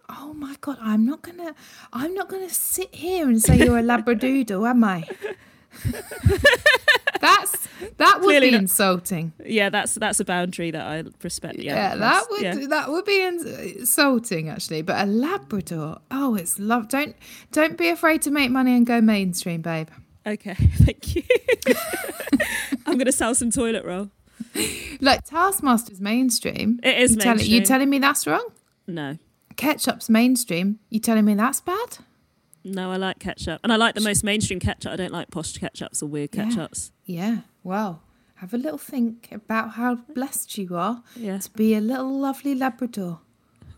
Oh 0.09 0.33
my 0.35 0.55
god, 0.61 0.79
I'm 0.81 1.05
not 1.05 1.23
gonna 1.23 1.55
I'm 1.92 2.14
not 2.14 2.29
gonna 2.29 2.49
sit 2.51 2.95
here 2.95 3.29
and 3.29 3.40
say 3.42 3.59
you're 3.59 3.79
a 3.79 3.83
labradoodle, 3.92 4.69
am 4.69 4.85
I? 4.85 5.05
That's 7.21 7.69
that 7.97 8.16
would 8.21 8.25
Clearly 8.27 8.49
be 8.49 8.53
not. 8.53 8.61
insulting. 8.62 9.33
Yeah, 9.45 9.69
that's 9.71 9.95
that's 9.95 10.21
a 10.21 10.25
boundary 10.25 10.71
that 10.71 10.81
I 10.87 11.05
respect. 11.23 11.59
Yeah, 11.59 11.75
Yeah, 11.75 11.97
that 11.97 12.25
would 12.31 12.42
yeah. 12.42 12.55
that 12.69 12.90
would 12.90 13.05
be 13.05 13.23
insulting 13.23 14.49
actually. 14.49 14.83
But 14.83 15.03
a 15.03 15.07
labrador, 15.07 15.99
oh, 16.11 16.35
it's 16.35 16.59
love. 16.59 16.88
Don't 16.88 17.16
don't 17.53 17.77
be 17.79 17.88
afraid 17.88 18.23
to 18.23 18.31
make 18.31 18.51
money 18.51 18.77
and 18.77 18.87
go 18.87 19.01
mainstream, 19.01 19.62
babe. 19.62 19.88
Okay, 20.27 20.55
thank 20.85 21.16
you. 21.16 21.23
I'm 22.87 22.99
gonna 22.99 23.12
sell 23.12 23.35
some 23.35 23.51
toilet 23.51 23.85
roll. 23.85 24.11
Like 25.01 25.27
Taskmaster's 25.27 26.01
mainstream. 26.01 26.81
It 26.83 26.99
is 26.99 27.12
you 27.12 27.16
tell- 27.21 27.33
you 27.33 27.37
mainstream. 27.38 27.64
telling 27.64 27.90
me 27.90 27.99
that's 27.99 28.27
wrong? 28.27 28.47
No, 28.87 29.19
Ketchup's 29.57 30.09
mainstream. 30.09 30.79
You 30.90 31.01
telling 31.01 31.25
me 31.25 31.35
that's 31.35 31.61
bad? 31.61 31.99
no, 32.64 32.90
I 32.90 32.97
like 32.97 33.21
ketchup, 33.21 33.61
and 33.62 33.73
I 33.73 33.77
like 33.77 33.95
the 33.95 34.01
most 34.01 34.25
mainstream 34.25 34.59
ketchup. 34.59 34.90
I 34.92 34.97
don't 34.97 35.12
like 35.12 35.31
posh 35.31 35.55
ketchups 35.55 36.03
or 36.03 36.07
weird 36.07 36.33
ketchups. 36.33 36.90
Yeah. 37.05 37.38
Well, 37.62 38.03
have 38.37 38.53
a 38.53 38.59
little 38.59 38.77
think 38.79 39.29
about 39.31 39.73
how 39.73 39.95
blessed 39.95 40.59
you 40.59 40.77
are 40.77 41.03
Yeah, 41.14 41.38
to 41.38 41.51
be 41.53 41.75
a 41.75 41.81
little 41.81 42.19
lovely 42.19 42.55
Labrador. 42.57 43.21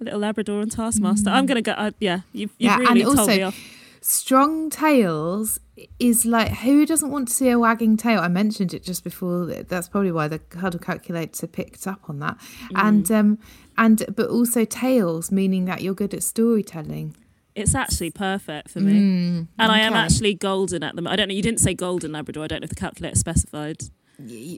A 0.00 0.04
little 0.04 0.20
Labrador 0.20 0.60
and 0.62 0.72
Taskmaster. 0.72 1.28
I'm 1.30 1.44
gonna 1.46 1.60
go. 1.62 1.72
Uh, 1.72 1.90
yeah, 2.00 2.20
you've, 2.32 2.50
you've 2.58 2.70
Yeah, 2.72 2.78
really 2.78 3.02
told 3.02 3.18
also- 3.18 3.30
me 3.36 3.42
off. 3.42 3.56
Strong 4.00 4.70
tails 4.70 5.58
is 5.98 6.24
like 6.26 6.48
who 6.58 6.84
doesn't 6.86 7.10
want 7.10 7.28
to 7.28 7.34
see 7.34 7.48
a 7.50 7.58
wagging 7.58 7.96
tail? 7.96 8.20
I 8.20 8.28
mentioned 8.28 8.74
it 8.74 8.82
just 8.82 9.04
before. 9.04 9.46
That's 9.46 9.88
probably 9.88 10.12
why 10.12 10.28
the 10.28 10.40
huddle 10.58 10.80
calculator 10.80 11.46
picked 11.46 11.86
up 11.86 12.08
on 12.08 12.18
that. 12.20 12.38
Mm. 12.72 12.86
And 12.88 13.10
um 13.12 13.38
and 13.76 14.04
but 14.14 14.28
also 14.30 14.64
tails 14.64 15.30
meaning 15.30 15.64
that 15.66 15.82
you're 15.82 15.94
good 15.94 16.14
at 16.14 16.22
storytelling. 16.22 17.16
It's 17.54 17.74
actually 17.74 18.12
perfect 18.12 18.70
for 18.70 18.78
me, 18.78 18.96
and 18.96 19.48
I 19.58 19.80
am 19.80 19.92
Mm, 19.94 19.96
actually 19.96 20.34
golden 20.34 20.84
at 20.84 20.94
the 20.94 21.02
moment. 21.02 21.14
I 21.14 21.16
don't 21.16 21.28
know. 21.28 21.34
You 21.34 21.42
didn't 21.42 21.58
say 21.58 21.74
golden 21.74 22.12
Labrador. 22.12 22.44
I 22.44 22.46
don't 22.46 22.60
know 22.60 22.64
if 22.66 22.70
the 22.70 22.76
calculator 22.76 23.16
specified. 23.16 23.82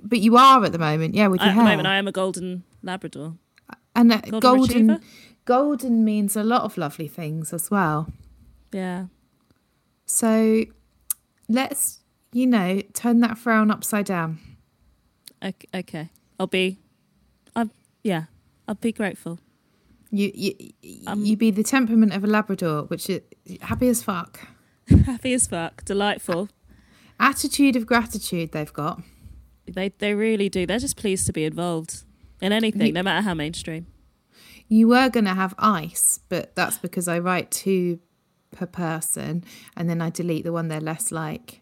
But 0.05 0.21
you 0.21 0.37
are 0.37 0.63
at 0.65 0.73
the 0.73 0.79
moment, 0.79 1.15
yeah, 1.15 1.29
with 1.29 1.41
your 1.41 1.49
At 1.51 1.57
the 1.57 1.63
moment, 1.63 1.87
I 1.87 1.97
am 1.97 2.09
a 2.09 2.13
golden 2.13 2.65
Labrador. 2.83 3.37
and 3.97 4.13
uh, 4.13 4.19
Golden 4.21 4.41
golden 4.41 5.01
golden 5.47 6.05
means 6.05 6.37
a 6.37 6.43
lot 6.43 6.63
of 6.63 6.77
lovely 6.77 7.09
things 7.09 7.55
as 7.55 7.71
well. 7.71 8.13
Yeah. 8.71 9.07
So 10.11 10.65
let's 11.49 12.01
you 12.33 12.47
know 12.47 12.83
turn 12.93 13.21
that 13.21 13.39
frown 13.39 13.71
upside 13.71 14.07
down. 14.07 14.39
Okay. 15.43 15.69
okay. 15.75 16.11
I'll 16.39 16.47
be. 16.47 16.79
I'll, 17.55 17.71
yeah. 18.03 18.25
I'll 18.67 18.75
be 18.75 18.93
grateful. 18.93 19.39
You 20.11 20.31
you 20.35 20.73
Um, 21.07 21.25
you 21.25 21.37
be 21.37 21.51
the 21.51 21.63
temperament 21.63 22.13
of 22.13 22.25
a 22.25 22.27
Labrador, 22.27 22.83
which 22.85 23.09
is 23.09 23.23
happy 23.63 23.89
as 23.89 24.03
fuck. 24.03 24.41
Happy 25.07 25.33
as 25.35 25.47
fuck. 25.47 25.85
Delightful. 25.85 26.49
Attitude 27.21 27.77
of 27.77 27.87
gratitude 27.87 28.51
they've 28.51 28.73
got. 28.73 29.03
They 29.67 29.91
they 29.99 30.15
really 30.15 30.49
do. 30.49 30.67
They're 30.67 30.81
just 30.81 30.97
pleased 30.97 31.27
to 31.27 31.33
be 31.33 31.45
involved 31.45 32.03
in 32.41 32.53
anything, 32.53 32.93
no 32.95 33.03
matter 33.05 33.23
how 33.23 33.35
mainstream. 33.35 33.87
You 34.69 34.89
were 34.89 35.09
going 35.09 35.27
to 35.27 35.35
have 35.35 35.55
ice, 35.59 36.19
but 36.29 36.57
that's 36.57 36.79
because 36.79 37.07
I 37.07 37.19
write 37.21 37.51
two 37.51 38.01
per 38.51 38.67
person 38.67 39.45
and 39.77 39.89
then 39.89 40.01
I 40.01 40.11
delete 40.11 40.45
the 40.45 40.53
one 40.53 40.69
they're 40.69 40.81
less 40.81 41.11
like. 41.13 41.61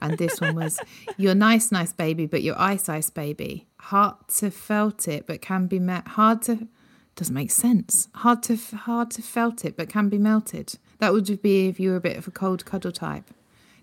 And 0.00 0.16
this 0.18 0.40
one 0.40 0.54
was, 0.54 0.78
You're 1.16 1.34
nice, 1.34 1.72
nice 1.72 1.92
baby, 1.92 2.26
but 2.26 2.42
you're 2.42 2.58
ice, 2.58 2.88
ice 2.88 3.10
baby. 3.10 3.66
Hard 3.80 4.14
to 4.36 4.50
felt 4.50 5.08
it, 5.08 5.26
but 5.26 5.42
can 5.42 5.66
be 5.66 5.78
met. 5.80 6.06
Hard 6.08 6.42
to, 6.42 6.68
doesn't 7.16 7.34
make 7.34 7.50
sense. 7.50 8.08
Hard 8.14 8.42
to, 8.44 8.56
hard 8.56 9.10
to 9.12 9.22
felt 9.22 9.64
it, 9.64 9.76
but 9.76 9.88
can 9.88 10.08
be 10.08 10.16
melted. 10.18 10.78
That 11.00 11.12
would 11.12 11.42
be 11.42 11.66
if 11.66 11.80
you 11.80 11.90
were 11.90 11.96
a 11.96 12.00
bit 12.00 12.16
of 12.16 12.28
a 12.28 12.30
cold 12.30 12.64
cuddle 12.64 12.92
type. 12.92 13.26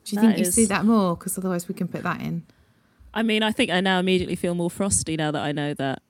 Do 0.05 0.15
you 0.15 0.21
That 0.21 0.27
think 0.27 0.37
you 0.39 0.45
is- 0.47 0.55
see 0.55 0.65
that 0.65 0.85
more? 0.85 1.15
Because 1.17 1.37
otherwise 1.37 1.67
we 1.67 1.75
can 1.75 1.87
put 1.89 2.03
that 2.03 2.21
in. 2.21 2.43
I 3.13 3.21
mean, 3.23 3.43
I 3.43 3.51
think 3.51 3.69
I 3.69 3.81
now 3.81 3.99
immediately 3.99 4.35
feel 4.37 4.55
more 4.55 4.71
frosty 4.71 5.17
now 5.17 5.31
that 5.31 5.41
I 5.43 5.51
know 5.51 5.73
that. 5.73 6.01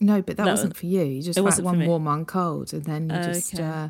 No, 0.00 0.22
but 0.22 0.36
that 0.36 0.44
No, 0.44 0.52
wasn't 0.52 0.76
for 0.76 0.86
you. 0.86 1.02
You 1.02 1.22
just 1.22 1.36
it 1.38 1.42
one 1.64 1.84
warm, 1.86 2.04
one 2.04 2.24
cold, 2.24 2.72
and 2.72 2.84
then 2.84 3.10
you 3.10 3.16
just 3.32 3.54
Okay. 3.54 3.62
uh, 3.64 3.88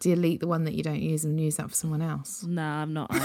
delete 0.00 0.40
the 0.40 0.48
one 0.48 0.64
that 0.64 0.74
you 0.74 0.82
don't 0.82 1.00
use 1.00 1.24
and 1.24 1.38
use 1.40 1.56
that 1.56 1.68
for 1.68 1.74
someone 1.74 2.02
else. 2.02 2.42
No, 2.42 2.62
I'm 2.62 2.92
not. 2.92 3.10
I 3.12 3.18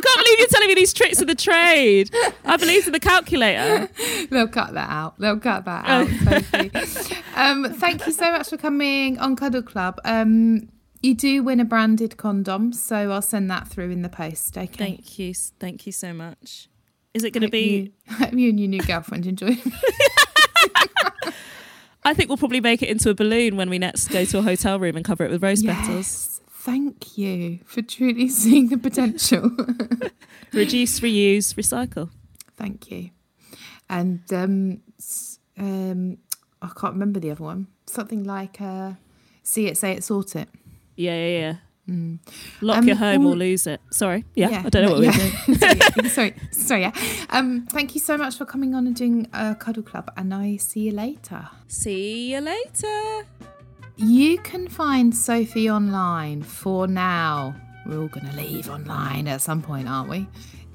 can't 0.00 0.16
believe 0.24 0.38
you're 0.38 0.48
telling 0.48 0.68
me 0.68 0.74
these 0.74 0.92
tricks 0.94 1.20
of 1.20 1.26
the 1.26 1.34
trade. 1.34 2.10
I 2.44 2.56
believe 2.56 2.86
in 2.86 2.92
the 2.92 3.00
calculator. 3.00 3.88
They'll 4.30 4.48
cut 4.48 4.74
that 4.74 4.88
out. 4.90 5.18
They'll 5.18 5.38
cut 5.38 5.64
that 5.66 5.84
Oh. 5.86 6.08
out. 7.36 7.50
Um, 7.50 7.72
thank 7.74 8.06
you 8.06 8.12
so 8.12 8.30
much 8.32 8.48
for 8.48 8.56
coming 8.56 9.18
on 9.18 9.36
Cuddle 9.36 9.62
Club. 9.62 10.00
Um, 10.04 10.68
you 11.02 11.14
do 11.14 11.42
win 11.42 11.60
a 11.60 11.64
branded 11.64 12.16
condom, 12.16 12.72
so 12.72 13.10
I'll 13.12 13.22
send 13.22 13.50
that 13.50 13.68
through 13.68 13.90
in 13.90 14.02
the 14.02 14.08
post. 14.08 14.56
Okay. 14.58 14.66
Thank 14.66 15.18
you, 15.18 15.34
thank 15.34 15.86
you 15.86 15.92
so 15.92 16.12
much. 16.12 16.68
Is 17.14 17.24
it 17.24 17.30
going 17.32 17.42
to 17.42 17.48
be? 17.50 17.92
You, 18.08 18.14
hope 18.16 18.32
you 18.32 18.48
and 18.50 18.58
your 18.60 18.68
new 18.68 18.80
girlfriend 18.82 19.26
enjoy. 19.26 19.56
I 22.08 22.14
think 22.14 22.30
we'll 22.30 22.38
probably 22.38 22.62
make 22.62 22.82
it 22.82 22.88
into 22.88 23.10
a 23.10 23.14
balloon 23.14 23.56
when 23.58 23.68
we 23.68 23.78
next 23.78 24.08
go 24.08 24.24
to 24.24 24.38
a 24.38 24.42
hotel 24.42 24.80
room 24.80 24.96
and 24.96 25.04
cover 25.04 25.24
it 25.24 25.30
with 25.30 25.42
rose 25.42 25.62
petals. 25.62 25.88
yes. 25.88 26.40
Thank 26.48 27.18
you 27.18 27.60
for 27.66 27.82
truly 27.82 28.28
seeing 28.40 28.68
the 28.68 28.78
potential. 28.78 29.50
Reduce, 30.52 31.00
reuse, 31.00 31.54
recycle. 31.54 32.08
Thank 32.56 32.90
you. 32.90 33.10
And 33.90 34.22
um, 34.32 34.80
um, 35.58 36.16
I 36.62 36.68
can't 36.68 36.94
remember 36.94 37.20
the 37.20 37.30
other 37.30 37.44
one. 37.44 37.66
Something 37.84 38.24
like 38.24 38.58
uh, 38.58 38.92
see 39.42 39.66
it, 39.66 39.76
say 39.76 39.92
it, 39.92 40.02
sort 40.02 40.34
it. 40.34 40.48
Yeah, 40.96 41.14
yeah, 41.14 41.38
yeah. 41.38 41.54
Lock 42.60 42.78
Um, 42.78 42.86
your 42.86 42.96
home 42.96 43.24
or 43.26 43.34
lose 43.34 43.66
it. 43.66 43.80
Sorry. 43.90 44.24
Yeah, 44.34 44.50
Yeah, 44.50 44.62
I 44.66 44.68
don't 44.68 44.82
know 44.82 44.88
no, 44.98 45.06
what 45.06 45.16
we're 45.16 45.56
doing. 45.56 45.58
yeah. 46.04 46.08
sorry, 46.08 46.34
sorry, 46.50 46.80
yeah. 46.82 46.92
Um, 47.30 47.66
thank 47.70 47.94
you 47.94 48.00
so 48.00 48.16
much 48.18 48.36
for 48.36 48.44
coming 48.44 48.74
on 48.74 48.86
and 48.86 48.94
doing 48.94 49.26
a 49.32 49.54
cuddle 49.54 49.82
club, 49.82 50.10
and 50.16 50.34
I 50.34 50.56
see 50.56 50.80
you 50.80 50.92
later. 50.92 51.48
See 51.66 52.32
you 52.32 52.40
later. 52.40 53.26
You 53.96 54.38
can 54.38 54.68
find 54.68 55.14
Sophie 55.16 55.70
online 55.70 56.42
for 56.42 56.86
now. 56.86 57.54
We're 57.86 58.00
all 58.02 58.08
going 58.08 58.28
to 58.30 58.36
leave 58.36 58.68
online 58.68 59.26
at 59.26 59.40
some 59.40 59.62
point, 59.62 59.88
aren't 59.88 60.10
we? 60.10 60.26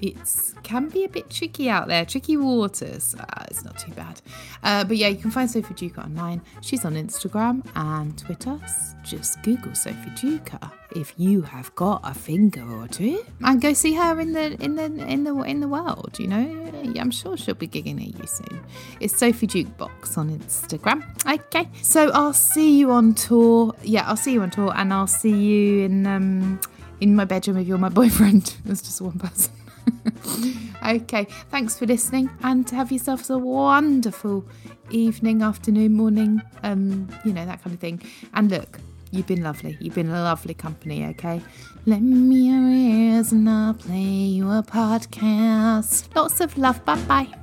It's 0.03 0.53
can 0.63 0.89
be 0.89 1.05
a 1.05 1.07
bit 1.07 1.29
tricky 1.29 1.69
out 1.69 1.87
there, 1.87 2.05
tricky 2.05 2.35
waters. 2.35 3.15
Uh, 3.17 3.45
it's 3.49 3.63
not 3.63 3.79
too 3.79 3.93
bad, 3.93 4.21
uh, 4.61 4.83
but 4.83 4.97
yeah, 4.97 5.07
you 5.07 5.15
can 5.15 5.31
find 5.31 5.49
Sophie 5.49 5.73
Duker 5.73 5.99
online. 6.03 6.41
She's 6.59 6.83
on 6.83 6.95
Instagram 6.95 7.65
and 7.73 8.17
Twitter. 8.17 8.59
Just 9.05 9.41
Google 9.43 9.73
Sophie 9.73 10.09
Duker 10.09 10.69
if 10.93 11.13
you 11.17 11.41
have 11.41 11.73
got 11.75 12.01
a 12.03 12.13
finger 12.13 12.69
or 12.69 12.85
two, 12.89 13.23
and 13.45 13.61
go 13.61 13.71
see 13.71 13.93
her 13.93 14.19
in 14.19 14.33
the 14.33 14.61
in 14.61 14.75
the 14.75 14.83
in 14.83 15.23
the 15.23 15.33
in 15.43 15.61
the 15.61 15.69
world. 15.69 16.19
You 16.19 16.27
know, 16.27 16.71
I'm 16.99 17.11
sure 17.11 17.37
she'll 17.37 17.55
be 17.55 17.69
gigging 17.69 18.01
at 18.05 18.19
you 18.19 18.27
soon. 18.27 18.59
It's 18.99 19.17
Sophie 19.17 19.47
Jukebox 19.47 20.17
on 20.17 20.37
Instagram. 20.37 21.01
Okay, 21.25 21.69
so 21.81 22.11
I'll 22.11 22.33
see 22.33 22.77
you 22.77 22.91
on 22.91 23.13
tour. 23.13 23.73
Yeah, 23.83 24.05
I'll 24.05 24.17
see 24.17 24.33
you 24.33 24.41
on 24.41 24.51
tour, 24.51 24.73
and 24.75 24.93
I'll 24.93 25.07
see 25.07 25.31
you 25.31 25.85
in 25.85 26.05
um 26.05 26.59
in 26.99 27.15
my 27.15 27.23
bedroom 27.23 27.55
if 27.55 27.67
you're 27.67 27.77
my 27.77 27.87
boyfriend. 27.87 28.57
There's 28.65 28.81
just 28.81 28.99
one 28.99 29.17
person. 29.17 29.53
okay, 30.87 31.25
thanks 31.49 31.77
for 31.77 31.85
listening, 31.85 32.29
and 32.43 32.69
have 32.69 32.91
yourselves 32.91 33.29
a 33.29 33.37
wonderful 33.37 34.45
evening, 34.89 35.41
afternoon, 35.41 35.93
morning, 35.93 36.41
um, 36.63 37.07
you 37.25 37.33
know 37.33 37.45
that 37.45 37.61
kind 37.63 37.73
of 37.73 37.79
thing. 37.79 38.01
And 38.33 38.49
look. 38.51 38.79
You've 39.11 39.27
been 39.27 39.43
lovely. 39.43 39.77
You've 39.79 39.93
been 39.93 40.09
a 40.09 40.23
lovely 40.23 40.55
company, 40.55 41.05
okay? 41.05 41.39
Let 41.85 42.01
me 42.01 42.49
your 42.49 42.67
ears 42.67 43.31
and 43.31 43.47
I'll 43.47 43.75
play 43.75 44.01
you 44.01 44.49
a 44.49 44.63
podcast. 44.63 46.15
Lots 46.15 46.41
of 46.41 46.57
love. 46.57 46.83
Bye 46.83 46.95
bye. 47.03 47.42